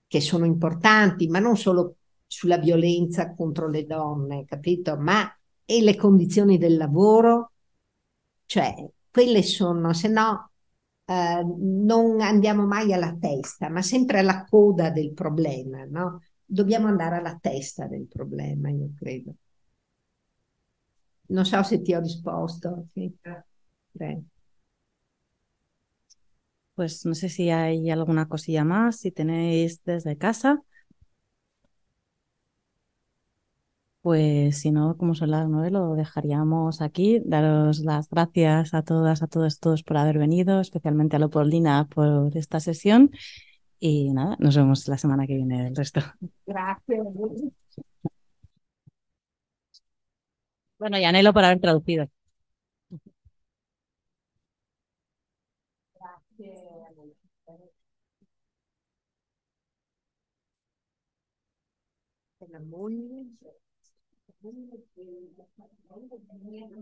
[0.06, 4.98] che sono importanti, ma non solo sulla violenza contro le donne, capito?
[4.98, 5.30] Ma
[5.66, 7.52] e le condizioni del lavoro,
[8.46, 8.74] cioè
[9.10, 10.52] quelle sono, se no
[11.06, 16.22] eh, non andiamo mai alla testa, ma sempre alla coda del problema, no?
[16.46, 19.34] Dobbiamo andare alla testa del problema, io credo.
[21.36, 22.88] Non so se ti ho risposto.
[22.94, 23.12] Sí.
[26.78, 30.62] Pues no sé si hay alguna cosilla más, si tenéis desde casa.
[34.02, 37.20] Pues si no, como son las nueve, lo dejaríamos aquí.
[37.26, 42.38] Daros las gracias a todas, a todos, todos por haber venido, especialmente a Leopoldina por
[42.38, 43.10] esta sesión.
[43.80, 46.02] Y nada, nos vemos la semana que viene el resto.
[46.46, 47.08] Gracias.
[50.78, 52.08] Bueno, y anhelo por haber traducido.
[66.30, 66.72] Gracias.